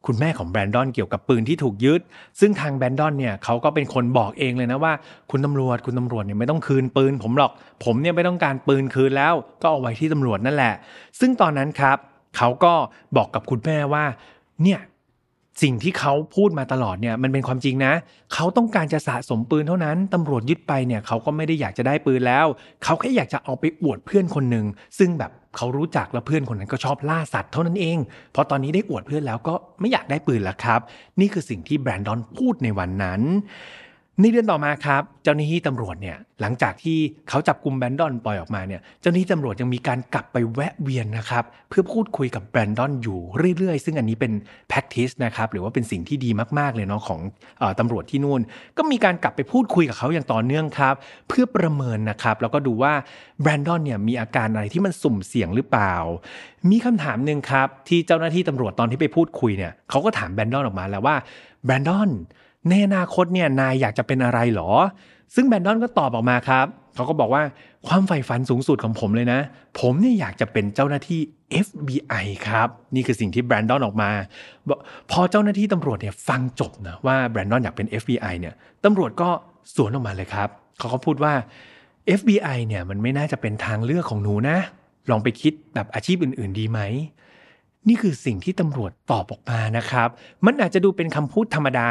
[0.08, 2.00] คุณแม่ของแบรนดอนเกี่ยวกับปืนที่ถูกยึด
[2.40, 4.92] ซึ่งทางแบรนดอนเนี่ยเขาก็เป็นคนบอกเองเลยนะว่า
[5.30, 7.52] คุณตำรวจคุณตำรวจเนี่ยไม่ต้องคืนปืน ผมหรอก
[7.84, 10.74] ผมเนี่ยไม่ต้องการปืนคืนแล้ว ก็เอาไว้ที่ตำรวจนั่นแหละ
[11.20, 11.96] ซึ่งตอนนั้นครับ
[12.36, 12.72] เขาก็
[13.16, 14.04] บอกกับคุณแม่ว่า
[14.64, 14.80] เนี่ย
[15.64, 17.92] สิ่งที่เขาพูดมาตลอดเนี่ยมันเป็นความจริงนะ
[18.34, 22.46] เขาต้องการจะสะสมปืนเท่านั้น ตำรวจยึดไปเนี่ยเขาก็ไม่ได้อยากจะได้ปืนแล้ว
[22.84, 24.66] เขาแค่อยากจะเอาไปอวดเพื่อนคนหนึ่ง
[24.98, 27.98] ซึ่งแบบ เขารู้จักและเพื่อนคนนั้นก็ชอบล่าสัตว์เท่านั้นเอง
[28.32, 30.80] เพราะตอนนี้ได้อวดเพื่อนแล้วก็ไม่อยากได้ปืนแล้วครับ
[31.20, 33.20] นี่คือสิ่งที่แบรนดอนพูดในวันนั้น
[34.22, 43.20] ในเดือนต่อมาครับ เจ้าหน้าที่ตำรวจเนี่ยหลังจากที่เขาจับกลุ่มแบรนดอนปล่อยออกมาเนี่ยเจ้าหน้าที่ตำรวจยังมีการกลับไปแวะเวียนนะครับเพื่อพูดคุยกับแบรนดอนอยู่
[43.56, 44.32] เรื่อยๆ ซึ่งอันนี้เป็น
[44.70, 47.20] practice นะครับหรือว่าเป็นสิ่งที่ดีมากๆเลยเนาะของ
[47.62, 48.40] อตำรวจที่นู่น
[48.76, 50.94] ก็มีการกลับไปพูดคุยกับเขาอย่างต่อเนื่องครับ
[51.28, 52.92] เพื่อประเมินนะครับแล้วก็ดูว่า
[53.42, 55.94] แบรนดอนเนี่ยมีอาการอะไรที่มันสุ่มเสี่ยงหรือเปล่า
[56.70, 61.16] มีคำถามหนึ่งครับที่เจ้าหน้าที่ตำรวจตอนที่ไปพูดคุยเนี่ยเขาก็ถามแบรนดอนออกมาแล้วว่า
[61.64, 62.10] แบรนดอน
[62.68, 64.70] ในอนาคตเนี่ยนายอยากจะเป็นอะไรหรอ
[65.34, 67.42] ซึ่งแบนดอนก็ตอบออกมาครับ เขาก็บอกว่า
[67.88, 69.40] ความใฝ่ฝันสูงสุดของผมเลยนะ
[69.80, 71.20] ผมเนี่ยอยากจะเป็นเจ้าหน้าที่
[71.66, 74.10] FBI ครับ นี่คือสิ่งที่แบรนดอนออกมา
[75.10, 79.28] พอเจ้าหน้าที่ตำรวจเนี่ยฟังจบนะว่าแบรนดอนอยากเป็น FBI เนี่ยตำรวจก็
[79.74, 81.32] สวนออกมาเลยครับ เขาก็พูดว่า
[82.18, 84.58] FBI เนี่ยมันไม่น่าจะเป็นทางเลือกของหนูนะ
[85.10, 86.80] ลองไปคิดแบบอาชีพอื่น ๆ ดีไหม
[87.88, 90.08] นี่คือสิ่งที่ตำรวจตอบออกมานะครับ
[90.46, 91.88] มันอาจจะดูเป็นคำพูดธรรมดา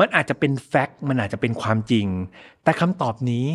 [0.00, 2.06] มันอาจจะเป็นแฟกต์มันอาจจะเป็นความจริง
[2.64, 3.46] แต่คำตอบนี้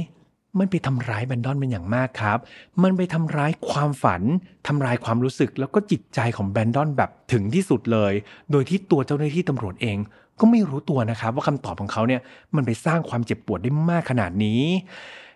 [0.59, 2.37] มันไปทำร้ายแบนดอนเป็นอย่างมากครับ
[2.83, 4.21] มันไปทำร้ายความฝัน
[4.67, 8.13] ทำลายความรู้สึกแล้วก็จิตใจของแบนดอนแบบถึงที่สุดเลย
[8.51, 9.97] โดยที่ตัวเจ้าหน้าที่ตำรวจเอง
[10.39, 12.21] ก็ไม่รู้ตัวนะครับว่าคำตอบของเขาเนี่ย
[12.55, 14.61] มันไปสร้างความเจ็บปวดได้มากขนาดนี้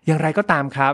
[0.06, 0.94] อย่างไรก็ตามครับ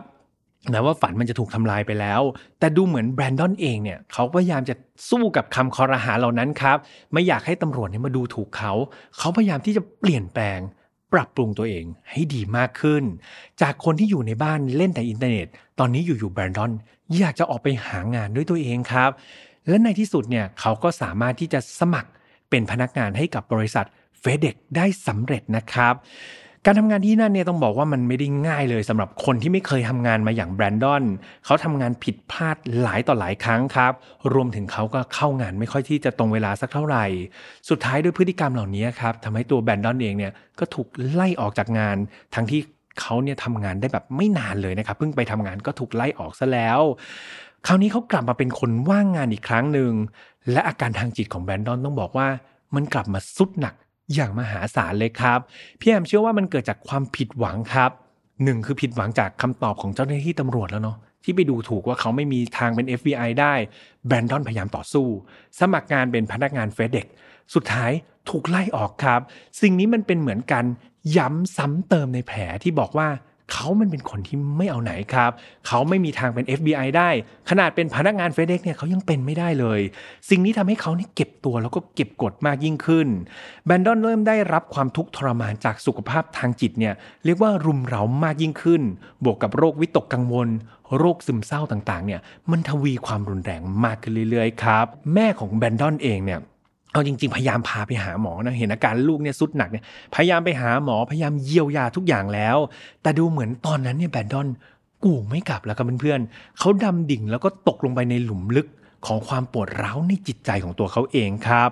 [0.69, 2.21] แม้ว่าฝันมันจะถูกทำลายไปแล้ว
[2.59, 4.75] แต่ดูเหมือนแบรนดอนเองเนี่ยเขาพยายามจะ
[5.09, 6.77] สู้กับคำครหาเหล่านั้นครับ
[7.13, 8.71] ไม่อยากให้ตำรวจเนี่ยมาดูถูกเขา
[9.17, 10.59] เขาพยายามที่จะเปลี่ยนแปลง
[11.13, 13.03] ปรับปรุงตัวเองให้ดีมากขึ้น
[13.61, 15.47] จากคนที่อยู่ในบ้านเล่นแต่อินเทอร์เน็ต
[15.79, 16.71] ตอนนี้อยู่ๆแบรนดอน
[17.19, 19.11] อยากจะออกไปหางานด้วยตัวเองครับ
[19.67, 22.09] และในที่สุดเนี่ยเขาก็สามารถที่จะสมัคร
[22.49, 23.85] เป็นพนักงานให้กับบริษัท
[24.19, 25.93] FedEx ได้สำเร็จนะครับ
[26.65, 31.03] การทำงานที่นั่นเนี่ยต้องบอกว่ามันไม่ได้ง่ายเลยสำหรับคนที่ไม่เคยทำงานมาอย่างแบรนดอน
[31.45, 33.93] เขาทำงานผิดพลาดหลายต่อหลายครั้งครับ
[34.33, 37.05] รวมถึงเขาก็เข้างานไม่ค่อยที่จะตรงเวลาสักเท่าไหร่
[37.69, 41.97] สุดท้ายด้วยพฤติกรรมเหล่านี้ครับทำให้ตัวแบรนดอนเองเนี่ยก็ถูกไล่ออกจากงาน
[42.35, 42.61] ทั้งที่
[43.01, 46.79] เขาเนี่ยทำงานได้แบบไม่นานเลยนะครับเพิ่งไปทำงานก็ถูกไล่ออกซะแล้ว
[47.67, 49.91] คราวนี้เขากลับมาเป็นคนว่างงานอีกครั้งหนึ่ง
[50.51, 52.27] และอาการทางจิตของแบรนดอนต้องบอกว่า
[52.75, 53.73] มันกลับมาสุดหนัก
[54.15, 55.39] อย่างมหาศาลเลยครับ
[55.79, 57.91] พี่แอมเชื่อว่ามันเกิดจากความผิดหวังครับ
[58.43, 63.53] หนึ่งคือผิดหวังจากคำตอบของเจ้าหน้าที่ตำรวจแล้วเนาะที่ไปดูถูกว่าเขาไม่มีทางเป็น FBI ได้
[64.07, 65.07] แบรนดอนพยายามต่อสู้
[65.59, 67.05] สมัครงานเป็นพนักงานเฟดเด็ก
[67.53, 67.91] สุดท้าย
[68.29, 69.21] ถูกไล่ออกครับ
[69.61, 70.63] สิ่งนี้มันเป็นเหมือนกัน
[71.17, 73.07] ย้ำซ้ำเติมในแผลที่บอกว่า
[73.51, 75.31] เขามันเป็นคนที่ไม่เอาไหนครับ
[75.67, 77.09] เขาไม่มีทางเป็น FBI ได้
[77.49, 79.79] ขนาดเป็นพนักงานเฟดเด็กเนี่ยเขายังเป็นไม่ได้เลย
[80.29, 83.07] สิ่งนี้ทำให้เขานี่เก็บตัวแล้วก็เก็บกดมากยิ่งขึ้น
[83.65, 86.93] แบนดอนเริ่มได้รับความทุกข์ทรมานจากสุขภาพทางจิตเนี่ย
[87.25, 88.81] เรียกว่ารุมเร้ามากยิ่งขึ้น
[89.23, 90.49] บวกกับโรควิตกกังวล
[90.97, 96.39] โรคซึมเศร้าต่างๆเนี่ยมันทวีความรุนแรงมากขึ้นเรื่อยๆครับ แม่ของแบนดอนเองเนี่ย
[96.91, 99.83] เอาจริงๆ พยายามพาไปหาหมอนะเห็นอาการลูกเนี่ยสุดหนักเนี่ย
[100.15, 102.57] พยายามไปหาหมอพยายามเยียวยาทุกอย่างแล้ว
[103.01, 104.47] แต่ดูเหมือนตอนนั้นเนี่ยแบนดอน
[105.03, 108.67] กูไม่กลับแล้วครับเพื่อนๆเขาดำดิ่งแล้วก็ตกลงไปในหลุมลึก
[109.05, 111.69] ของความปวดร้าวในจิตใจของตัวเขาเองครับ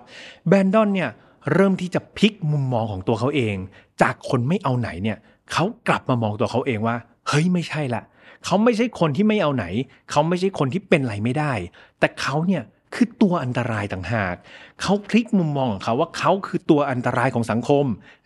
[0.48, 1.10] แบนดอนเนี่ย
[1.54, 3.56] เริ่มที่จะพลิกมุมมองของตัวเขาเอง
[4.02, 5.18] จากคนไม่เอาไหนเนี่ย
[5.52, 6.96] เขากลับมามองตัวเขาเองว่า
[7.28, 8.04] เฮ้ยไม่ใช่ละ
[8.46, 9.66] เขาไม่ใช่คนที่ไม่เอาไหน
[10.12, 11.54] เขาไม่ใช่คนที่เป็นไรไม่ได้
[12.00, 14.36] แต่เขาเนี่ย คือตัวอันตรายต่างหาก
[14.82, 17.86] เขาพลิกมุมมองของเขาว่าเขาคือตัวอันตรายของสังคม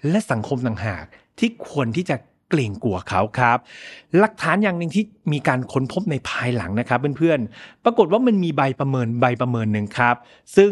[0.09, 1.03] และสังคมต่างหาก
[1.39, 2.15] ที่ควรที่จะ
[2.53, 3.57] กรงกลัวเขาครับ
[4.19, 10.15] หลักฐานอย่างหนึ่งที่มีการค้นพบในภายหลังนะครับเพื่อนๆ ปรากฏว่ามันมีใบประเมินใบประเมินหนึ่งครับ
[10.57, 10.71] ซึ่ง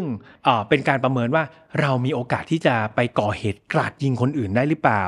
[0.68, 1.44] เป็นการประเมินว่า
[1.80, 5.04] เรามีโอกาสที่จะไปก่อเหตุกราดยิงคนอื่นได้หรือเปล่า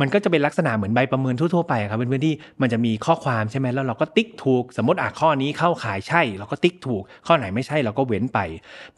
[0.00, 8.38] มันก็จะเป็นลักษณะเหมือนใบประเมินทั่วๆไปครับเพื่อนๆที่มันจะมีข้อความใช่ไหมแล้วเราก็ติ๊กถูก สมมติอะข้อนี้เข้าขายใช่ เราก็ติ๊กถูก ข้อไหนไม่ใช่เราก็เว้นไป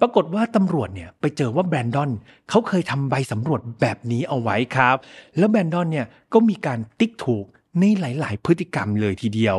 [0.01, 2.11] ปรากฏว่าตำรวจเนี่ยไปเจอว่าแบรนดอน
[2.51, 4.97] เขาเคยทำใบสำรวจแบบนี้เอาไว้ครับ
[5.39, 7.45] แล้วแบรนดอนเนี่ย ก็มีการติ๊กถูก
[7.81, 9.57] ในหลาย ๆ พฤติกรรมเลยทีเดียว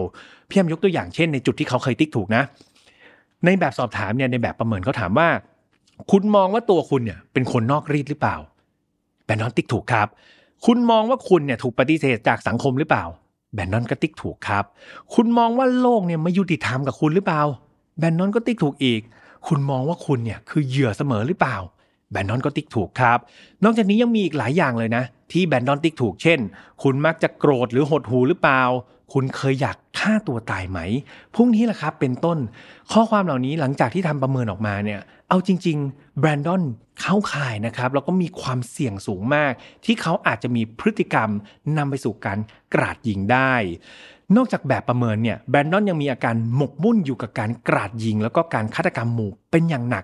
[0.49, 2.43] พี่ยมยกตัวอย่างเช่นในจุดที่เขาเคยติ๊กถูกนะ
[3.45, 5.29] ในแบบสอบถามเนี่ยในแบบประเมินเขาถามว่า
[6.11, 8.37] คุณมองว่าตัวคุณเนี่ยเป็นคนนอกรีดหรือเปล่า
[9.25, 10.07] แบนนอนติ๊กถูกครับ
[10.65, 13.05] คุณมองว่าคุณเนี่ยถูกปฏิเสธจากสังคมหรือเปล่า
[13.53, 14.65] แบนนอนก็ติ๊กถูกครับ
[15.13, 17.41] คุณมองว่าโลกเนี่ยไม่ยุติธรรมกับคุณหรือเปล่า
[17.99, 19.01] แบนนอนก็ติ๊กถูกอีก
[19.47, 21.57] คุณมองว่าคุณเนี่ยคือเหยื่อเสมอหรือเปล่า
[22.11, 23.19] แบนดอนก็ติ๊กถูกครับ
[23.63, 26.39] นอกจากนี้ยังมีอีกหลายอย่างเลยนะ ที่แบนดอนติ๊กถูกเช่น
[26.83, 28.61] คุณมักจะโกรธหรือหดหูหรือเปล่า
[29.13, 30.79] คุณเคยอยากฆ่าตัวตายไหม
[31.35, 32.37] พวกนี้แหละครับเป็นต้น
[32.91, 36.61] ข้อความเหล่านี้หลังจากที่ทำประเมินออกมาเนี่ยเอาจริงๆแบรนดอน
[37.01, 39.51] เข้าข่ายนะครับแล้วก็มีความเสี่ยงสูงมาก
[39.85, 41.29] ที่เขาอาจจะมีพฤติกรรม
[41.77, 42.39] นำไปสู่การ
[42.73, 43.53] กราดยิงได้
[44.35, 50.03] นอกจากแบบประเมินเนี่ยแบรนดอนยังมีอาการหมกมุ่นอยู่กับการกราดยิง แล้วก็การฆาตกรรมหมู่เป็นอย่างหนัก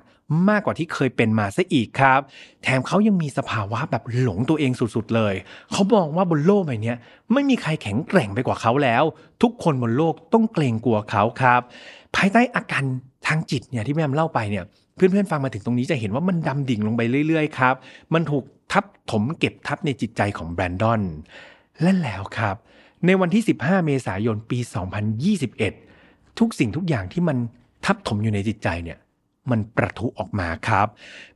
[0.49, 2.21] มากกว่าที่เคยเป็นมาซะอีกครับ
[2.63, 5.33] แถมเขายังมีสภาวะแบบหลงตัวเองสุดๆเลย
[5.71, 6.93] เขามองว่าบนโลกใบนี้
[7.33, 9.03] ไม่มีใครแข็งแกร่งไปกว่าเขาแล้ว
[9.41, 11.61] ทุกคนบนโลกต้องเกรงกลัวเขาครับ
[12.15, 12.83] ภายใต้อาการ
[13.27, 17.75] ทางจิตเนี่ยที่แม่มเล่าไปเนี่ยเพื่อนๆฟังมาถึงตรงนี้จะเห็นว่ามันดำดิ่งลงไปเรื่อยๆครับ
[18.13, 21.01] มันถูกทับถมเก็บทับในจิตใจของแบรนดอน
[21.81, 22.55] และแล้วครับ
[23.05, 24.59] ในวันที่ 15 เมษายนปี
[25.49, 27.37] 2021 ทุกสิ่งทุกอย่างที่มัน
[27.85, 28.97] ทับถมอยู่ในจิตใจเนี่ย
[29.51, 30.87] มันประทุออกมาครับ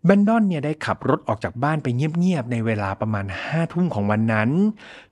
[0.05, 4.49] แบนดอนเนี่ยได้ขับรถออกจากบ้านไปเงียบๆในเวลาประมาณ5ทุ่มของวันนั้น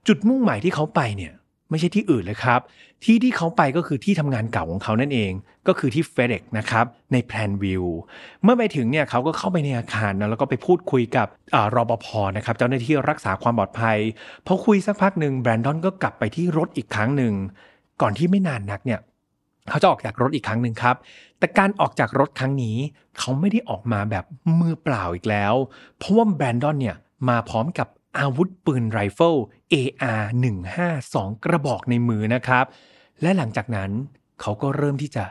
[0.07, 1.33] จุดมุ่งหมายที่เขาไปเนี่ย
[1.69, 2.59] ไม่ใช่ที่อื่นเลยครับ
[3.03, 5.31] ที่ที่เขาไปก็คือที่ทำงานเก่าของเขานั่นเอง
[5.67, 7.85] ก็คือที่เฟเด็กนะครับในแพลนวิว
[8.43, 12.07] เมื่อไปถึงเนี่ยเขาก็เข้าไปในอาคารนะแล้วก็ไปพูดคุยกับอรบพ
[12.37, 13.97] นะครับเจ้าหน้าที่รักษาความปลอดภัย
[14.45, 17.33] พอคุยสักพักหนึ่งแบรนดอนก็กลับไปที่รถอีกครั้งหนึ่ง
[18.01, 18.99] ก่อนที่ไม่นานนักเนี่ย
[19.69, 20.95] เขาจะออกจากรถอีกครั้งหนึ่งครับ
[21.39, 22.77] แต่การออกจากรถครั้งนี้
[23.17, 24.25] เขาไม่ได้ออกมาแบบ
[24.59, 25.53] มือเปล่าอีกแล้ว
[25.97, 26.97] เพราะว่าแบรนดอนเนี่ย
[27.29, 27.87] มาพร้อมกับ
[28.19, 29.35] อาวุธปืนไรเฟิล
[29.73, 30.21] AR
[30.83, 32.65] 152 กระบอกในมือนะครับ
[33.21, 33.91] และหลังจากนั้น
[34.41, 35.25] เขาก็เริ่มที่จะ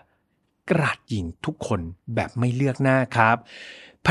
[0.70, 1.80] กราดยิงทุกคน
[2.14, 3.36] แบบไม่เลือกหน้าครับ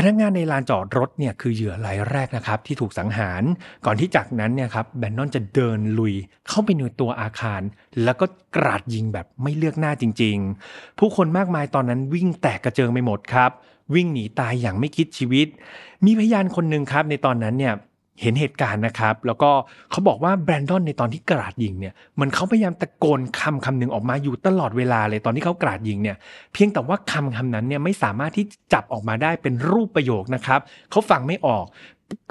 [0.00, 3.42] พนักงานในลานจอดรถเนี่ยคือเหยื่อรายแรกนะครับที่ถูกสังหาร
[3.86, 6.14] ก่อนที่จากนั้นเนี่ยครับแบนนอนจะเดินลุย
[6.48, 7.60] เข้าไปในตัวอาคาร
[8.04, 10.36] แล้วก็กราดยิงแบบไม่เลือกหน้าจริง
[10.68, 13.50] ๆ ผู้คนมากมายตอนนั้นวิ่งแตกกระเจิงไปหมดครับ
[13.94, 15.46] วิ่งหนีตายอย่างไม่คิดชีวิต
[16.04, 17.74] มีพยานคนหนึ่งครับในตอนนั้นเนี่ย
[18.20, 19.50] เห็นเหตุการณ์นะครับ แล้วก็
[19.90, 26.16] เขาบอกว่าแบรนดอนในตอนที่กราดยิงเนี่ยมือนเขาพยายามตะโกนคำคำหนึ่งออกมาอยู่ตลอดเวลาเลยตอนที่เขากราดยิงเนี่ย
[26.52, 31.66] เพียงแต่ว่าคำคำนั้นเนี่ยไม่สามารถที่จับออกมาได้เป็นรูปประโยคนะครับเขาฟังไม่ออก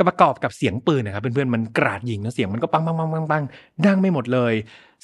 [0.07, 3.43] ประกอบกับเสียงปืนนะครับเพื่อนๆมันกราดยิงแล้วเสียงมันก็ปังปังปังปังปัง
[3.85, 4.53] ดังไม่หมดเลย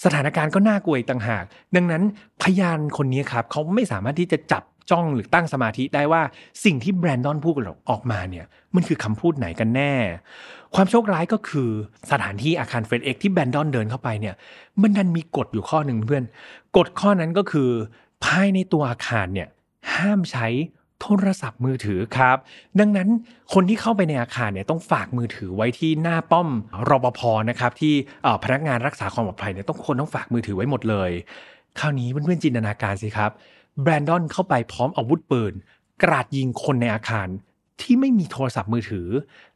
[0.04, 1.44] สถานการณ์ก็น่ากลัวต่างหาก
[1.76, 2.04] ดังนั้น
[2.44, 6.22] พยานคนนี้ครับเขาไม่สามารถที่จะจับ จ้องหรือตั้งสมาธิได้ว่า
[6.66, 7.54] สิ่งที่แบรนดอนพูด
[7.90, 9.94] ออกมาเนี่ยมันคือคำพูดไหนกันแน่
[10.76, 11.70] ความโชคร้ายก็คือ
[12.12, 14.36] สถานที่อาคาร FedEx ที่แบรนดอนเดินเข้าไปเนี่ย
[14.82, 16.24] มันดันมีกฎอยู่ข้อหนึ่งเพื่อน
[16.78, 17.70] กฎข้อนั้นก็คือ
[18.26, 19.48] ภายในตัวอาคารเนี่ย
[19.96, 20.48] ห้ามใช้
[21.02, 22.38] โทรศัพท์มือถือครับ
[22.80, 23.10] ดังนั้น
[23.54, 26.48] คนที่เข้าไปในอาคารเนี่ยต้องฝากมือถือไว้ที่หน้าป้อม
[26.90, 27.94] รปภนะครับที่
[28.44, 31.12] พนักงานรักษาความปลอดภัยเนี่ยต้องคนต้องฝากมือถือไว้หมดเลย
[31.80, 33.32] คราวนี้เพื่อนๆจินตนาการสิครับ
[33.82, 35.54] แบรนดอนเข้าไปพร้อมอาวุธปืน
[36.04, 37.28] กราดยิงคนในอาคาร
[37.82, 39.08] ที่ไม่มีโทรศัพท์มือถือ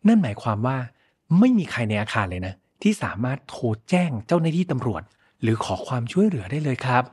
[0.07, 0.77] นั่นหมายความว่า
[1.39, 2.53] ไม่มีใครในอาคารเลยนะ
[2.83, 5.03] ที่สามารถโทรแจ้งเจ้าหน้าที่ตำรวจ
[5.41, 7.03] หรือขอความช่วยเหลือได้เลยครับ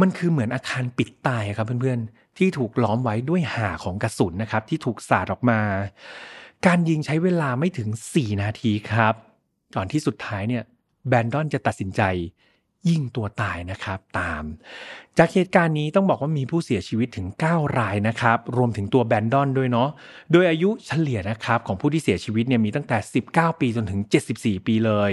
[0.00, 5.60] มันคือเหมือนอาคารปิดตายครับเพื่อนๆ ที่ถูกล้อมไว้ด้วยห่าของกระสุนนะครับ ที่ถูกสาดออกมา
[6.66, 9.14] การยิงใช้เวลาไม่ถึง 4 นาทีครับ
[9.76, 10.62] ก่อนที่สุดท้ายเนี่ย
[11.08, 12.02] แบนดอนจะตัดสินใจ
[12.90, 14.44] ยิงตัวตายนะครับตาม
[15.18, 19.88] จากเหตุการณ์นี้ต้องบอกว่ามีผู้เสียชีวิตถึง 9 รายนะครับ รวมถึงตัวแบนดอนด้วยเนาะ
[20.32, 22.98] โดยอายุเฉลี่ยนะครับของผู้ที่เสียชีวิตเนี่ยมีตั้งแต่
[23.30, 24.00] 19 ปีจนถึง
[24.34, 25.12] 74 ปีเลย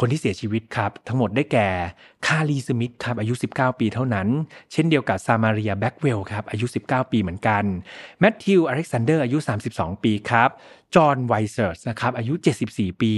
[0.00, 1.68] คนที่เสียชีวิตครับทั้งหมดได้แก่
[2.26, 4.28] คารีสมิธครับอายุ 19 ปีเท่านั้น
[4.72, 7.64] เช่นเดียวกับซามารียแบ็กเวลครับอายุ 19 ปีเหมือนกัน
[8.20, 9.38] แมทธิวอเล็กซานเดอร์อายุ
[9.72, 10.50] 32 ปีครับ
[10.94, 12.34] จอห์นไวเซอร์สนะครับอายุ
[12.68, 13.14] 74 ปี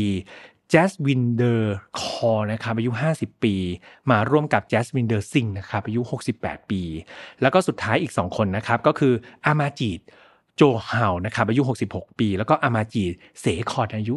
[0.72, 3.54] แจสวินเดอร์คอร์นะครับอายุ 50 ปี
[4.10, 6.00] มาร่วมกับแจสวินเดอร์ซิงนะครับอายุ
[6.36, 6.82] 68 ปี
[7.42, 9.14] แล้วก็สุดท้ายอีก 2 คนนะครับก็คือ
[9.46, 10.00] อามาจีด
[10.56, 14.14] โจฮาวนะครับอายุ 66 ปี แล้วก็อามาจีดเสคอดอายุ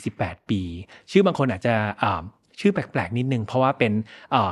[0.00, 0.60] 48 ปี
[1.10, 1.74] ชื่อบางคนอาจจะ
[2.62, 3.92] ชื่อแปลกๆนิดนึง เพราะว่าเป็น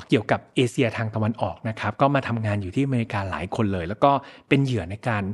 [0.09, 4.13] เกี่ยวกับเอเชียทางตะวันออกนะครับก็มาทำงานอยู่ที่อเมริกาหลายคนเลย แล้วก็
[4.49, 5.25] เป็นเหยื่อในการ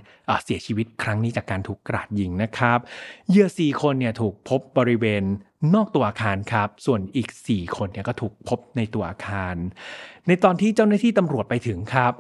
[0.44, 2.78] เสียชีวิตครั้งนี้จากการถูกกราดยิงนะครับ
[3.28, 5.22] เหยื่อ4คนเนี่ยถูกพบบริเวณ
[5.74, 9.54] นอกตัวอาคารครับ ส่วนอีก 4 คนเนี่ยก็ถูกพบในตัวอาคาร
[10.28, 12.12] ในตอนที่เจ้าหน้าที่ตำรวจไปถึงครับ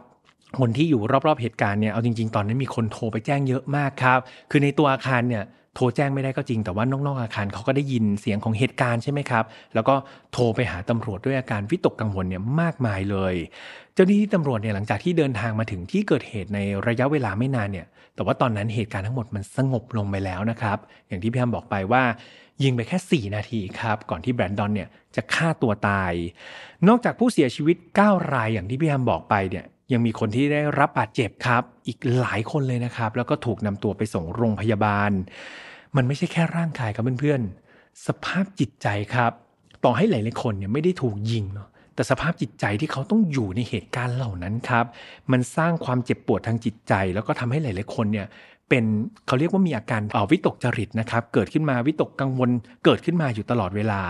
[0.58, 4.18] คนที่อยู่รอบๆเหตุการณ์เนี่ยเอาจริงๆ ตอนนั้นมีคนโทรไปแจ้งเยอะมากครับ
[4.50, 5.44] คือในตัวอาคารเนี่ย
[5.76, 9.94] โทรแจ้งไม่ได้ก็จริง แต่ว่านอกๆอาคารเขาก็ได้ยินเสียงของเหตุการณ์ใช่ไหมครับ แล้วก็
[10.32, 13.34] โทรไปหาตำรวจด้วยอาการวิตกกังวลเนี่ยมากมายเลย
[13.94, 20.78] เจ้าหน้าที่ตำรวจเนี่ยหลังจากที่เดินทางมาถึงที่เกิดเหตุในระยะเวลาไม่นานเนี่ย แต่ว่าตอนนั้นเหตุการณ์ทั้งหมดมันสงบลงไปแล้วนะครับ
[21.08, 22.02] อย่างที่พี่แอมบอกไปว่า
[22.62, 26.12] ยิงไปแค่ 4 นาทีครับ ก่อนที่แบรนดอนเนี่ยจะฆ่าตัวตาย
[26.88, 35.10] นอกจากผู้เสียชีวิต 9 รายอย่างที่พี่แฮมบอกไปเนี่ยยังมีคนที่ได้รับบาดเจ็บครับ อีกหลายคนเลยนะครับ แล้วก็ถูกนำตัวไปส่งโรงพยาบาล
[35.96, 39.32] มันไม่ใช่แค่ร่างกายครับเพื่อนๆ สภาพจิตใจครับ
[39.84, 44.84] ต่อให้หลายๆคนเนี่ยไม่ได้ถูกยิงเนาะแต่สภาพจิตใจที่เขาต้องอยู่ในเหตุการณ์เหล่านั้นครับ
[45.32, 48.26] มันสร้างความเจ็บปวดทางจิตใจ แล้วก็ทำให้หลาย ๆ คนเนี่ย
[48.72, 48.90] เป็น
[49.26, 52.50] เขาเรียกว่ามีอาการวิตกจริตนะครับเกิดขึ้นมาวิตกกังวล
[52.84, 54.00] เกิดขึ้นมาอยู่ตลอดเวลา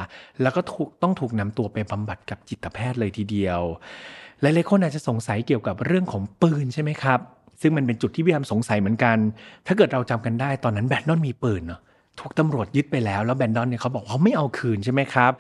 [0.42, 3.60] แล้วก็ถูกต้องถูกนำตัวไปบำบัดกับจิตแพทย์เลยทีเดียว
[4.40, 7.20] หลายๆคนอาจจะสงสัยเกี่ยวกับเรื่องของปืนใช่ไหมครับ
[7.60, 9.16] ซึ่งมันเป็นจุดที่พี่แอมสงสัยเหมือนกัน
[9.66, 11.80] ถ้าเกิดเราจำกันได้ตอนนั้นแบนดอนมีปืนเนาะ
[12.20, 15.32] ถูกตำรวจยึดไปแล้ว แล้วแบนดอนเนี่ยเขาบอกเขาไม่เอาคืนใช่ไหมครับ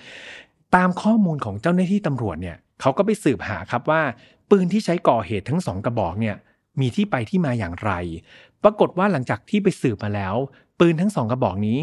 [0.74, 4.02] ตามข้อมูลของเจ้าหน้าที่ตำรวจเนี่ยเขาก็ไปสืบหาครับว่า
[4.50, 6.36] ปืนที่ใช้ก่อเหตุทั้งสองกระบอกเนี่ย
[6.80, 7.92] มีที่ไปที่มาอย่างไร
[8.64, 10.34] ปรากฏว่าหลังจากที่ไปสืบมาแล้ว
[10.78, 11.78] ปืนทั้งสองกระบอกนี้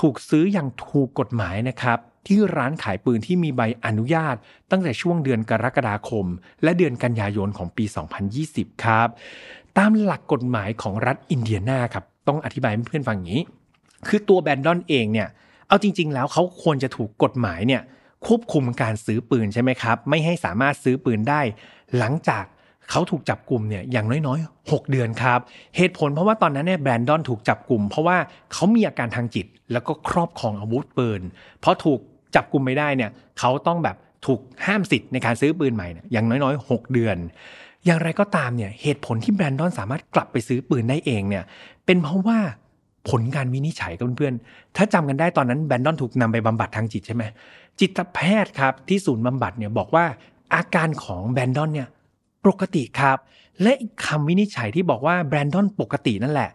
[0.00, 4.36] ถูกซื้ออย่างถูกกฎหมายนะครับ ที่ร้านขายปืนที่มีใบอนุญาต
[4.70, 6.26] ตั้งแต่ช่วงเดือนกรกฎาคม
[6.62, 7.84] และเดือนกันยายนของปี
[8.34, 9.08] 2020 ครับ
[9.78, 13.42] ตามหลักกฎหมายของรัฐอินเดียนาครับต้องอธิบายให้เพื่อนฟังอย่างนี้
[14.06, 15.28] คือตัวแบนดอนเองเนี่ย
[15.68, 17.82] เอาจริง ๆ แล้วเขาควรจะถูกกฎหมายเนี่ย
[18.26, 21.40] ควบคุมการซื้อปืนใช่ไหมครับ ไม่ให้สามารถซื้อปืนได้
[21.98, 22.44] หลังจาก
[22.90, 25.40] เขาถูกจับกลุ่มเนี่ยอย่างน้อยๆ 6 เดือนครับ
[25.76, 28.16] เหตุผลเพราะว่าตอนนั้นเนี่ยแบรนดอนถูกจับกลุ่ม เพราะว่า
[28.52, 31.22] เขามีอาการทางจิต แล้วก็ครอบครองอาวุธปืน
[31.60, 31.98] เพราะถูก
[32.34, 37.16] จับกลุ่มไม่ได้เนี่ยเขาต้องแบบถูกห้ามสิทธิ์ในการซื้อปืนใหม่เนี่ยอย่างน้อยๆ 6 เดือน
[37.84, 41.44] อย่างไรก็ตามเนี่ยเหตุผลที่แบรนดอนสามารถกลับไปซื้อปืนได้เองเนี่ย
[41.86, 42.38] เป็นเพราะว่า
[43.08, 47.22] ผลการวินิจฉัยกับเพื่อนๆ ถ้าจำกันได้ตอนนั้นแบรนดอนถูกนำไปบำบัดทางจิตใช่ไหม
[47.80, 50.04] จิตแพทย์ครับที่ศูนย์บำบัดเนี่ยบอกว่า
[50.54, 51.88] อาการของแบรนดอนเนี่ย
[52.46, 53.18] ปกติครับ
[53.62, 56.50] และอีกคำวินิจฉัยที่บอกว่าแบรนดอนปกตินั่นแหละ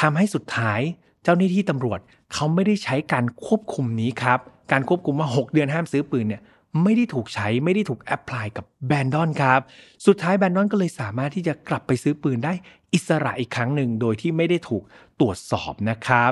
[0.00, 0.80] ทำให้สุดท้าย
[1.22, 1.98] เจ้าหน้าที่ตำรวจ
[2.32, 4.38] เขาไม่ได้ใช้การควบคุมนี้ครับ
[4.72, 6.42] การควบคุมว่า 6 เดือนห้ามซื้อปืนเนี่ย
[6.82, 9.60] ไม่ได้ถูกใช้ไม่ได้ถูก apply กับแบรนดอนครับ
[10.06, 12.52] สุดท้ายแบรนดอนก็เลยสามารถที่จะกลับไปซื้อปืนได้
[12.94, 14.82] อิสระอีกครั้งหนึ่งโดยที่ไม่ได้ถูก
[15.20, 16.30] ตรวจสอบนะครับ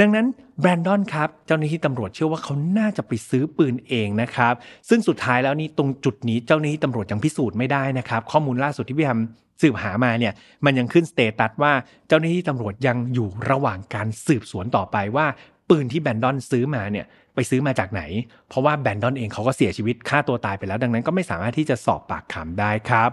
[0.00, 0.26] ดังนั้น
[0.60, 4.54] แบรนดอนครับเจ้าหน้าที่ตำรวจเชื่อว่าเขาน่าจะไปซื้อปืนเองนะครับ
[4.88, 10.32] ซึ่งสุดท้ายแล้วนี่ตรงจุดนี้เจ้าหน้าที่ตำรวจยังพิสูจน์ไม่ได้นะครับ ข้อมูลล่าสุดที่พี่ทำสืบหามาเนี่ย
[10.64, 11.72] มันยังขึ้นสเตตัสว่า
[12.08, 15.26] เจ้าหน้าที่ตำรวจยังอยู่ระหว่างการสืบสวนต่อไปว่า
[15.68, 18.02] ปืนที่แบนดอนซื้อมาเนี่ยไปซื้อมาจากไหน
[18.48, 23.10] เพราะว่าแบนดอนเองเขาก็เสียชีวิตฆ่าตัวตายไปแล้ว ดังนั้นก็ไม่สามารถที่จะสอบปากคำได้ครับ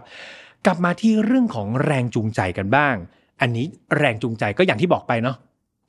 [0.66, 2.96] กลับมาที่เรื่องของแรงจูงใจกันบ้าง
[3.42, 3.66] อันนี้
[3.98, 5.36] แรงจูงใจก็อย่างที่บอกไปเนาะ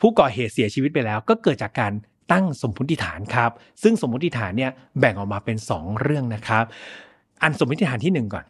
[0.00, 1.92] ผู้ก่อเหตุเสียชีวิตไปแล้ว ก็เกิดจากการ
[2.32, 3.50] ตั้งสมมติฐานครับ
[3.82, 6.64] ซึ่งสมมติฐานเนี่ยแบ่งออกมาเป็น 2 เรื่องนะครับ
[7.42, 8.44] อันสมมติฐานที่ 1 ก่อน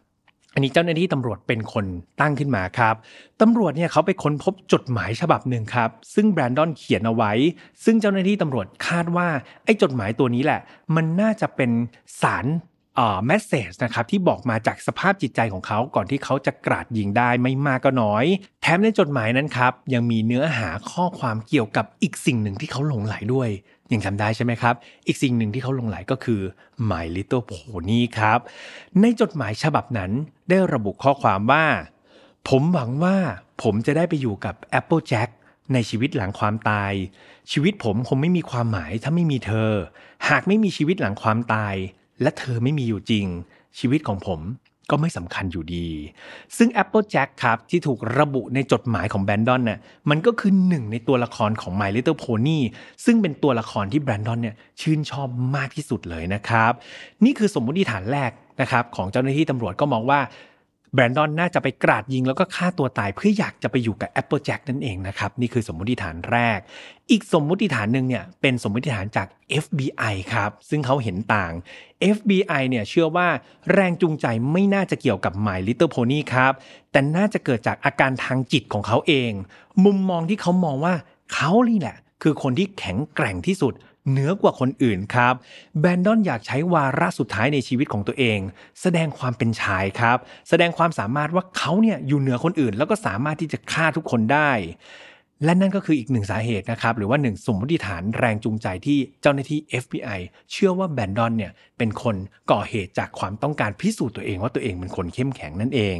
[0.53, 1.85] อันนี้เจ้าหน้าที่ตำรวจเป็นคน
[2.21, 2.95] ตั้งขึ้นมาครับ
[3.41, 7.31] ตำรวจเนี่ยเขาไปค้นพบจดหมายฉบับหนึ่งครับ ซึ่งแบรนดอนเขียนเอาไว้
[7.83, 9.27] ซึ่งเจ้าหน้าที่ตำรวจคาดว่า
[9.63, 10.59] ไอ้จดหมายตัวนี้แหละ
[10.95, 11.71] มันน่าจะเป็น
[12.21, 12.45] สาร
[13.25, 18.25] แมสเซจนะครับที่บอกมาจากสภาพจิตใจของเขาก่อนที่เขาจะกราดยิงได้ไม่มากก็น้อย
[18.61, 23.49] แถมในจดหมายนั้นครับยังมีเนื้อหาข้อความเกี่ยวกับอีกสิ่งหนึ่งที่เขาหลงไหลด้วย
[23.91, 24.75] ยังจำได้ใช่ไหมครับ
[25.07, 26.41] อีกสิ่งหนึ่งที่เขาหลงไหลก็คือ
[26.89, 28.39] My Little Pony ครับ
[29.01, 30.11] ในจดหมายฉบับนั้น
[30.49, 31.65] ได้ระบุข้อความว่า
[32.49, 33.17] ผมหวังว่า
[33.63, 35.29] ผมจะได้ไปอยู่กับ Apple Jack
[35.73, 36.93] ในชีวิตหลังความตาย
[37.51, 39.71] ชีวิตผมคงไม่มีความหมายถ้าไม่มีเธอ
[40.29, 41.75] หากไม่มีชีวิตหลังความตาย
[42.21, 43.25] และเธอไม่มีอยู่จริง
[43.79, 44.41] ชีวิตของผม
[44.89, 45.87] ก็ไม่สำคัญอยู่ดี
[46.57, 49.79] ซึ่ง Apple Jack ครับ ที่ถูกระบุในจดหมายของแบรนดอนน่ะ
[50.09, 52.59] มันก็คือหนึ่งในตัวละครของ My Little Pony
[53.05, 56.71] ซึ่งเป็นตัวละครที่แบรนดอนเนี่ยชื่นชอบมากที่สุดเลยนะครับ
[57.25, 60.19] นี่คือสมมติฐานแรกนะครับของเจ้าหน้าที่ตำรวจก็มองว่า
[60.93, 66.59] แบรนดอนน่าจะไปกราดยิงแล้วก็ฆ่าตัวตายเพื่ออยากจะไปอยู่กับ Apple Jack นั่นเองนะครับนี่คือสมมุติฐานแรก
[67.11, 69.27] อีกสมมุติฐานหนึ่งเนี่ยเป็นสมมุติฐานจาก
[69.63, 71.53] FBI ครับซึ่งเขาเห็นต่าง
[72.15, 73.27] FBI เนี่ยเชื่อว่า
[73.73, 76.53] แรงจูงใจไม่น่าจะเกี่ยวกับ My Little Pony ครับ
[76.91, 79.31] แต่น่าจะเกิดจากอาการทางจิตของเขาเอง
[79.85, 80.93] มุมมองที่เขามองว่า
[81.33, 83.73] เขานี่แหละคือคนที่แข็งแกร่งที่สุด
[84.09, 85.33] เหนือกว่าคนอื่นครับ
[85.79, 88.39] แบนดอนอยากใช้วาระสุดท้ายในชีวิตของตัวเอง
[88.81, 90.17] แสดงความเป็นชายครับ
[90.49, 94.51] แสดงความสามารถว่าเขาเนี่ยอยู่เหนือคนอื่น แล้วก็สามารถที่จะฆ่าทุกคนได้
[95.45, 100.19] และนั่นก็คืออีกหนึ่งสาเหตุนะครับ หรือว่าหนึ่งสมมติฐานแรงจูงใจที่เจ้าหน้าที่ FBI
[100.51, 102.15] เชื่อว่าแบนดอนเนี่ยเป็นคน
[102.51, 105.97] ก่อเหตุจากความต้องการพิสูจน์ตัวเองว่าตัวเองเป็นคนเข้มแข็งนั่นเอง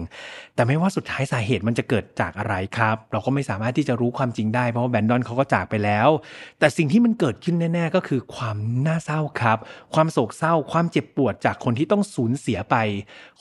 [0.56, 6.10] แต่ไม่ว่าสุดท้ายสาเหตุมันจะเกิดจากอะไรครับ เราก็ไม่สามารถที่จะรู้ความจริงได้เพราะว่าแบนดอนเขาก็จากไปแล้ว
[6.60, 9.58] แต่สิ่งที่มันเกิดขึ้นแน่ ๆ ก็คือความน่าเศร้าครับ
[9.94, 12.76] ความโศกเศร้า ความเจ็บปวดจากคนที่ต้องสูญเสียไป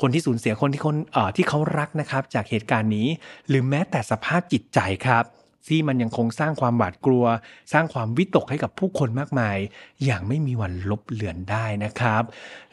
[0.00, 3.08] คนที่สูญเสียคนที่คนเอ่อที่เขารักนะครับจากเหตุการณ์นี้
[3.48, 5.24] หรือแม้แต่สภาพจิตใจครับ
[5.70, 7.24] ที่มันยังคงสร้างความหวาดกลัว
[7.72, 9.56] สร้างความวิตกให้กับผู้คนมากมาย
[10.04, 12.22] อย่างไม่มีวันลบเลือนได้นะครับ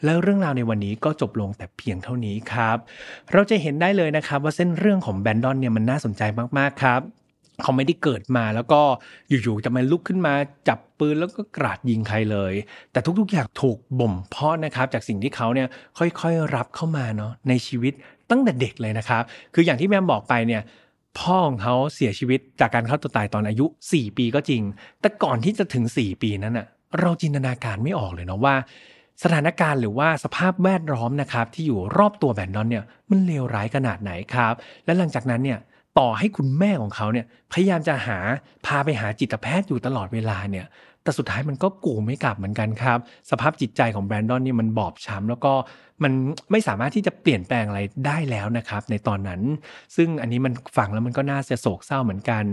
[0.04, 2.76] แล้วเรื่องราวในวันนี้ก็จบลงแต่เพียงเท่านี้ครับ
[3.32, 6.22] เราจะเห็นได้เลยนะครับว่าเส้นเรื่องของแบนดอนเนี่ยมันน่าสนใจ
[6.58, 7.02] มากๆครับ
[7.62, 8.80] เขาไม่ได้เกิดมาแล้วก็
[9.28, 10.34] อยู่ๆจะมาลุกขึ้นมา
[10.68, 12.52] จับปืนแล้วก็กราดยิงใครเลย
[12.92, 17.92] แต่ทุกๆอย่างถูกบ่มเพาะนะครับจากสิ่งที่เขาเนี่ยค่อยๆรับเข้ามาเนาะในชีวิต
[18.30, 19.22] ตั้งแต่เด็กเลยนะครับ
[19.54, 20.62] คืออย่างที่แม่บอกไปเนี่ย
[21.18, 24.62] พ่อของเขาเสียชีวิตจากการฆ่าตัวตายตอนอายุ 4 ปีก็จริง
[25.00, 26.66] แต่ก่อนที่จะถึง 4 ปีนั้นน่ะ
[27.00, 28.54] เราจินตนาการไม่ออกเลยเนาะว่า
[29.22, 35.58] สถานการณ์หรือว่าสภาพแวดล้อมนะครับที่อยู่รอบตัวแบนดอนเนี่ยมันเลวร้ายขนาดไหนครับ และหลังจากนั้นเนี่ย
[35.98, 38.18] ต่อให้คุณแม่ของเขาเนี่ยพยายามจะหา
[38.66, 40.66] พาไปหาจิตแพทย์อยู่ตลอดเวลาเนี่ย
[41.06, 42.98] แต่สุดท้ายมันก็กูไม่กลับเหมือนกันครับ
[43.30, 45.52] สภาพจิตใจของแบรนดอนนี่มันบอบช้ำแล้วก็
[46.04, 46.12] มัน
[46.50, 49.40] ไม่สามารถที่จะเปลี่ยนแปลงอะไรได้แล้วนะครับ ในตอนนั้น
[49.96, 52.44] ซึ่งอันนี้มันฟังแล้วมันก็น่าจะโศกเศร้าเหมือนกัน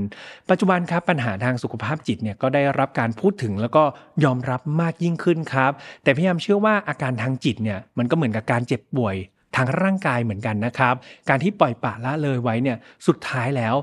[0.50, 3.84] ปัจจุบันครับปัญหาทางสุขภาพจิตเนี่ยก็ได้รับการพูดถึงแล้วก็
[4.24, 5.72] ยอมรับมากยิ่งขึ้นครับ
[6.04, 9.16] แต่พยายามเชื่อว่าอาการทางจิตเนี่ยมันก็เหมือนกับการเจ็บป่วย
[9.56, 10.96] ทางร่างกายเหมือนกันนะครับ
[11.30, 13.76] การที่ปล่อยปละละเลยไว้เนี่ยสุดท้ายแล้ว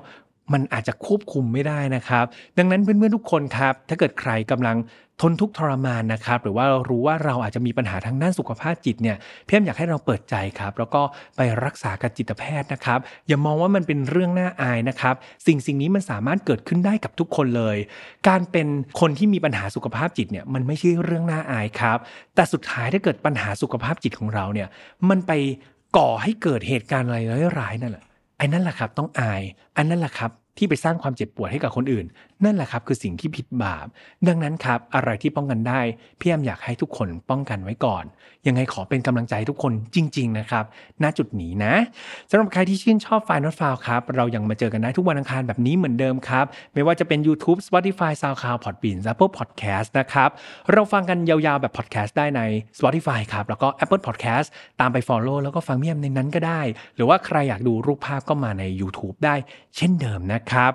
[0.52, 2.24] มันอาจจะควบคุมไม่ได้นะครับ
[2.58, 4.76] ดังนั้นเพื่อนๆทุกคนครับ ถ้าเกิดใครกำลัง
[5.24, 11.02] ทนทุกทรมานนะครับ หรือว่ารู้ว่าเราอาจจะมีปัญหาทางด้านสุขภาพจิตเนี่ยพี่มอยากให้เราเปิดใจครับ แล้วก็
[11.36, 15.14] ไปรักษากับจิตแพทย์นะครับ อย่ามองว่ามันเป็นเรื่องน่าอายนะครับ
[15.46, 17.76] สิ่งสิ่งนี้มันสามารถเกิดขึ้นได้กับทุกคนเลย
[18.28, 18.66] การเป็น
[19.00, 21.98] คนที่มีปัญหาสุขภาพจิตเนี่ยมันไม่ใช่เรื่องน่าอายครับ
[22.34, 24.68] แต่สุดท้ายถ้าเกิดปัญหาสุขภาพจิตของเราเนี่ย
[25.08, 25.32] มันไป
[25.96, 27.18] ก่อให้เกิดเหตุการณ์อะไร
[27.60, 28.04] ร้ายๆนั่นแหละ
[28.38, 29.42] ไอ้นั่นแหละครับต้องอาย
[29.76, 32.06] อันนั้นแหละครับ ที่ไปสร้างความเจ็บปวดให้กับคนอื่น
[32.44, 33.86] นั่นแหละครับคือสิ่งที่ผิดบาป
[34.28, 35.80] ดังนั้นครับอะไรที่ป้องกันได้
[36.20, 38.04] พี่แอมอยากให้ทุกคนป้องกันไว้ก่อน
[38.46, 40.64] ยังไงขอเป็นกำลังใจทุกคนจริง ๆ นะครับ
[41.02, 41.74] ณจุดนี้นะ
[42.30, 50.30] สำหรับใครที่ชื่นชอบไฟน์นอตฟาวครับ เรายังมาเจอกันได้ทุกวันอังคารแบบนี้เหมือนเดิมครับ ไม่ว่าจะเป็น YouTube Spotify SoundCloud Podbean Apple Podcast นะครับ
[50.72, 52.40] เราฟังกันยาวๆแบบ podcast ได้ใน
[52.78, 54.48] Spotify ครับแล้วก็ Apple Podcast
[54.80, 56.62] ตามไป Follow แล้วก็ฟังพี่แอมในนั้นก็ได้
[56.94, 59.34] หรือว่าใครอยากดูรูปภาพก็มาใน YouTube ได้
[59.76, 60.72] เช่นเดิมนะครับ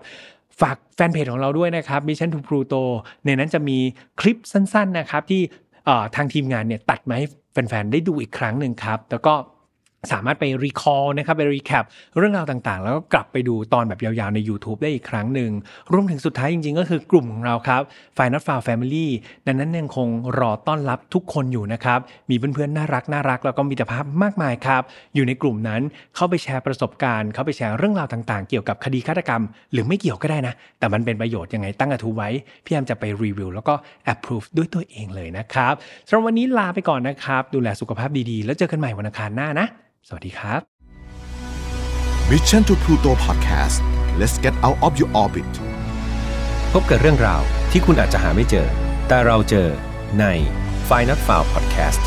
[0.62, 2.84] ฝากแฟนเพจของเราด้วยนะครับ Mission to Pluto
[3.26, 3.78] ในนั้นจะมี
[4.20, 5.41] คลิปสั้นๆนะครับที่
[6.15, 9.34] ทางทีมงานเนี่ยตัดมาให้แฟนๆ ได้ดูอีกครั้งหนึ่งครับ แล้วก็
[10.13, 11.86] สามารถไปรีคอร์นะครับไปรีแคป
[12.18, 15.52] เรื่องราวต่างๆ แล้วก็กลับไปดูตอนแบบยาวๆ ใน YouTube ได้อีกครั้งหนึ่ง
[15.94, 17.82] รวมถึงสุดท้ายจริงๆ ก็คือกลุ่มของเราครับ
[18.18, 19.08] f i n a l f i l Family
[19.48, 20.08] ดังนั้นยังคง
[20.39, 24.82] รอต้อนรับทุกคนอยู่นะครับ มีเพื่อนๆ น่ารักน่ารักแล้วก็มีแต่ภาพมากมายครับ
[25.15, 25.82] อยู่ในกลุ่มนั้น
[26.15, 29.41] เข้าไปแชร์ประสบการณ์ เข้าไปแชร์เรื่องราวต่างๆ เกี่ยวกับคดีฆาตกรรม
[29.72, 32.30] หรือไม่เกี่ยวก็ได้นะ แต่มันเป็นประโยชน์ยังไงตั้งกระทู้ไว้
[32.66, 33.74] พี่แอมจะไปรีวิวแล้วก็
[34.06, 35.74] แอปพรูฟด้วยตัวเองเลยนะครับ
[36.08, 39.68] สำหรับวันนี้ลาไปก่อนนะครับดูแลสุขภาพดีๆ แล้วเจอกันใหม่วันอังคารหน้านะ
[40.10, 40.62] สวัสดีครับ
[42.30, 43.78] Mission to Pluto Podcast
[44.20, 45.51] let's get out of your orbit
[46.74, 47.41] พบกับเรื่องราว
[47.72, 48.68] ที่คุณอาจจะหาไม่เจอ
[49.08, 49.68] แต่เราเจอ
[50.20, 50.26] ใน
[50.89, 52.01] f i n a l f i l e Podcast